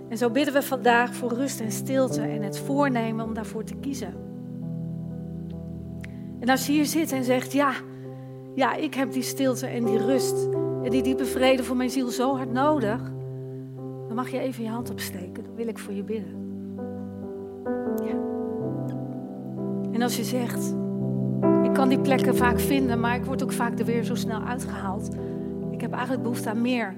En 0.10 0.17
zo 0.17 0.29
bidden 0.29 0.53
we 0.53 0.62
vandaag 0.62 1.13
voor 1.13 1.34
rust 1.34 1.60
en 1.60 1.71
stilte 1.71 2.21
en 2.21 2.41
het 2.41 2.60
voornemen 2.60 3.25
om 3.25 3.34
daarvoor 3.34 3.63
te 3.63 3.75
kiezen. 3.75 4.13
En 6.39 6.49
als 6.49 6.65
je 6.65 6.71
hier 6.71 6.86
zit 6.86 7.12
en 7.12 7.23
zegt, 7.23 7.53
ja, 7.53 7.71
ja, 8.56 8.75
ik 8.75 8.93
heb 8.93 9.12
die 9.12 9.23
stilte 9.23 9.67
en 9.67 9.86
die 9.86 9.97
rust 9.97 10.47
en 10.84 10.91
die 10.91 11.04
diepe 11.04 11.26
vrede 11.26 11.63
voor 11.63 11.76
mijn 11.76 11.89
ziel 11.89 12.08
zo 12.08 12.36
hard 12.36 12.52
nodig, 12.52 13.02
dan 14.08 14.15
mag 14.15 14.30
je 14.30 14.39
even 14.39 14.63
je 14.63 14.69
hand 14.69 14.89
opsteken. 14.89 15.43
Dan 15.43 15.56
wil 15.56 15.67
ik 15.67 15.80
voor 15.80 15.93
je 15.93 16.04
bidden. 16.04 16.41
Ja. 18.04 18.15
En 19.91 20.02
als 20.02 20.17
je 20.17 20.24
zegt, 20.24 20.76
ik 21.63 21.74
kan 21.74 21.89
die 21.89 22.00
plekken 22.00 22.36
vaak 22.36 22.60
vinden, 22.60 23.00
maar 23.00 23.15
ik 23.15 23.26
word 23.26 23.43
ook 23.43 23.52
vaak 23.52 23.80
er 23.80 23.86
weer 23.86 24.04
zo 24.04 24.15
snel 24.15 24.41
uitgehaald. 24.41 25.10
Ik 25.72 25.82
heb 25.82 25.91
eigenlijk 25.91 26.22
behoefte 26.24 26.50
aan 26.50 26.62
meer. 26.62 26.96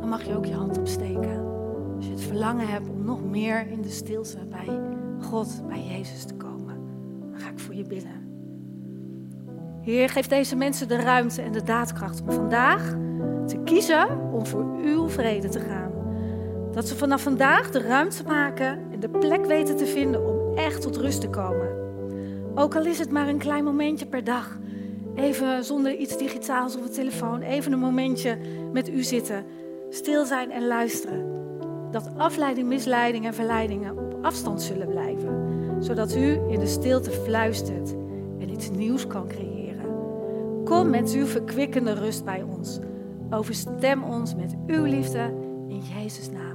Dan 0.00 0.08
mag 0.08 0.22
je 0.22 0.36
ook 0.36 0.46
je 0.46 0.54
hand 0.54 0.78
opsteken. 0.78 1.48
Als 1.96 2.06
je 2.06 2.12
het 2.12 2.22
verlangen 2.22 2.68
hebt 2.68 2.88
om 2.88 3.04
nog 3.04 3.24
meer 3.24 3.66
in 3.70 3.80
de 3.80 3.88
stilte 3.88 4.38
bij 4.48 4.80
God, 5.20 5.62
bij 5.68 5.82
Jezus 5.82 6.24
te 6.24 6.34
komen, 6.34 6.74
dan 7.30 7.40
ga 7.40 7.50
ik 7.50 7.58
voor 7.58 7.74
je 7.74 7.84
bidden. 7.84 8.19
Heer, 9.82 10.08
geef 10.08 10.26
deze 10.26 10.56
mensen 10.56 10.88
de 10.88 10.96
ruimte 10.96 11.42
en 11.42 11.52
de 11.52 11.62
daadkracht 11.62 12.20
om 12.20 12.30
vandaag 12.30 12.96
te 13.46 13.60
kiezen 13.64 14.32
om 14.32 14.46
voor 14.46 14.64
uw 14.84 15.08
vrede 15.08 15.48
te 15.48 15.60
gaan. 15.60 15.92
Dat 16.72 16.88
ze 16.88 16.96
vanaf 16.96 17.22
vandaag 17.22 17.70
de 17.70 17.80
ruimte 17.80 18.22
maken 18.26 18.78
en 18.92 19.00
de 19.00 19.08
plek 19.08 19.46
weten 19.46 19.76
te 19.76 19.86
vinden 19.86 20.26
om 20.26 20.56
echt 20.56 20.82
tot 20.82 20.96
rust 20.96 21.20
te 21.20 21.28
komen. 21.28 21.68
Ook 22.54 22.76
al 22.76 22.84
is 22.84 22.98
het 22.98 23.10
maar 23.10 23.28
een 23.28 23.38
klein 23.38 23.64
momentje 23.64 24.06
per 24.06 24.24
dag. 24.24 24.58
Even 25.14 25.64
zonder 25.64 25.94
iets 25.94 26.18
digitaals 26.18 26.76
op 26.76 26.82
de 26.82 26.90
telefoon. 26.90 27.42
Even 27.42 27.72
een 27.72 27.78
momentje 27.78 28.38
met 28.72 28.88
u 28.88 29.02
zitten. 29.02 29.44
Stil 29.90 30.24
zijn 30.24 30.50
en 30.50 30.66
luisteren. 30.66 31.38
Dat 31.90 32.10
afleiding, 32.16 32.68
misleiding 32.68 33.26
en 33.26 33.34
verleidingen 33.34 33.98
op 33.98 34.18
afstand 34.22 34.62
zullen 34.62 34.88
blijven. 34.88 35.48
Zodat 35.78 36.14
u 36.14 36.40
in 36.48 36.58
de 36.58 36.66
stilte 36.66 37.10
fluistert 37.10 37.94
en 38.38 38.50
iets 38.50 38.70
nieuws 38.70 39.06
kan 39.06 39.28
creëren. 39.28 39.59
Kom 40.70 40.90
met 40.90 41.12
uw 41.12 41.26
verkwikkende 41.26 41.92
rust 41.92 42.24
bij 42.24 42.42
ons. 42.42 42.78
Overstem 43.30 44.04
ons 44.04 44.34
met 44.34 44.54
uw 44.66 44.84
liefde 44.84 45.34
in 45.68 45.80
Jezus' 45.94 46.30
naam. 46.30 46.49